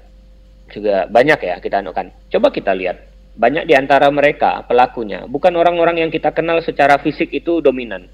[0.72, 2.12] juga banyak ya kita anukan.
[2.32, 3.04] Coba kita lihat.
[3.38, 8.10] Banyak di antara mereka pelakunya bukan orang-orang yang kita kenal secara fisik itu dominan.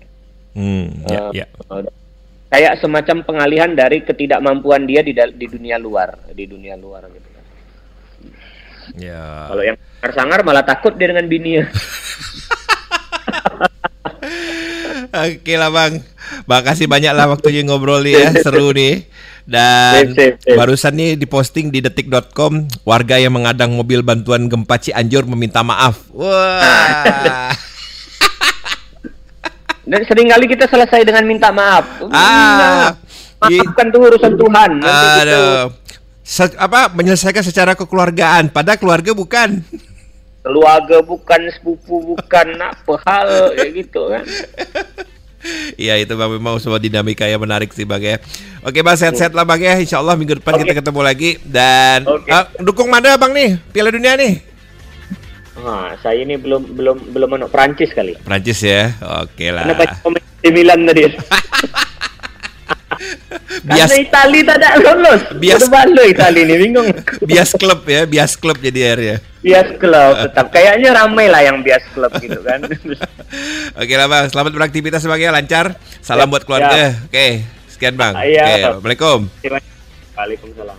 [0.54, 1.48] Hmm, ya, Eh, ya.
[2.54, 7.44] Kayak semacam pengalihan dari ketidakmampuan dia di, di dunia luar, di dunia luar gitu kan.
[8.94, 9.50] Ya.
[9.50, 9.78] Kalau yang
[10.14, 11.66] sangar malah takut dia dengan bininya.
[15.14, 16.02] Oke lah bang,
[16.46, 19.10] makasih banyak lah waktunya ngobrol ya, seru nih.
[19.44, 20.56] Dan Sip, sip, sip.
[20.56, 26.08] barusan nih diposting di detik.com warga yang mengadang mobil bantuan gempa Cianjur meminta maaf.
[26.16, 27.52] Wah.
[29.84, 31.84] Dan sering kali kita selesai dengan minta maaf.
[32.08, 32.96] Ah,
[33.44, 34.70] Nah, maafkan tuh urusan Tuhan.
[34.80, 35.20] Nanti gitu.
[35.28, 35.64] Aduh.
[36.24, 39.60] Se- apa menyelesaikan secara kekeluargaan, pada keluarga bukan.
[40.40, 44.24] keluarga bukan sepupu bukan apa hal kayak gitu kan.
[45.76, 48.18] Iya itu bang memang sebuah dinamika yang menarik sih bang ya.
[48.64, 49.74] Oke bang sehat-sehat lah bang ya.
[49.76, 50.64] Insya Allah minggu depan Oke.
[50.64, 52.32] kita ketemu lagi dan Oke.
[52.32, 54.40] ah, dukung mana bang nih Piala Dunia nih?
[55.54, 58.18] Nah, saya ini belum belum belum menuk Prancis kali.
[58.20, 58.90] Prancis ya.
[59.22, 59.70] Oke lah.
[59.70, 61.04] Banyak pemain di Milan tadi.
[63.64, 65.22] Bias Karena Itali ada lolos.
[65.38, 66.88] Bias- Udah Itali ini bingung.
[67.30, 69.18] bias klub ya, bias klub jadi akhirnya.
[69.44, 70.46] bias klub tetap.
[70.50, 72.64] Kayaknya ramai lah yang bias klub gitu kan.
[73.76, 75.76] Oke lah bang, selamat beraktivitas sebagai lancar.
[76.00, 76.96] Salam Ya, buat keluarga.
[77.08, 78.14] Oke, sekian bang.
[78.16, 78.44] Ah, iya.
[78.44, 79.20] Oke, Assalamualaikum.
[80.14, 80.78] Waalaikumsalam.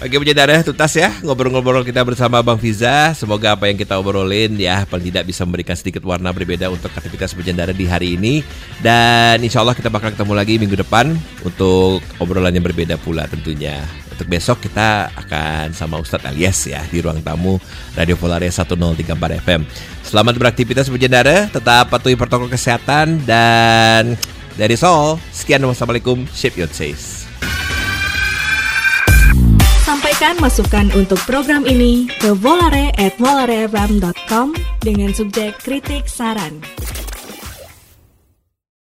[0.00, 3.12] Oke punya darah tuntas ya ngobrol-ngobrol kita bersama Bang Fiza.
[3.12, 7.36] Semoga apa yang kita obrolin ya paling tidak bisa memberikan sedikit warna berbeda untuk aktivitas
[7.36, 8.40] berjendara di hari ini.
[8.80, 11.12] Dan insya Allah kita bakal ketemu lagi minggu depan
[11.44, 13.84] untuk obrolan yang berbeda pula tentunya.
[14.08, 17.60] Untuk besok kita akan sama Ustadz Alias ya di ruang tamu
[17.92, 19.04] Radio Polaris 1034
[19.44, 19.68] FM.
[20.00, 24.16] Selamat beraktivitas berjendara, tetap patuhi protokol kesehatan dan
[24.56, 27.19] dari Sol, sekian wassalamualaikum, shape your taste.
[30.20, 34.52] Sampaikan masukan untuk program ini ke volare@volarefm.com
[34.84, 36.60] dengan subjek kritik saran.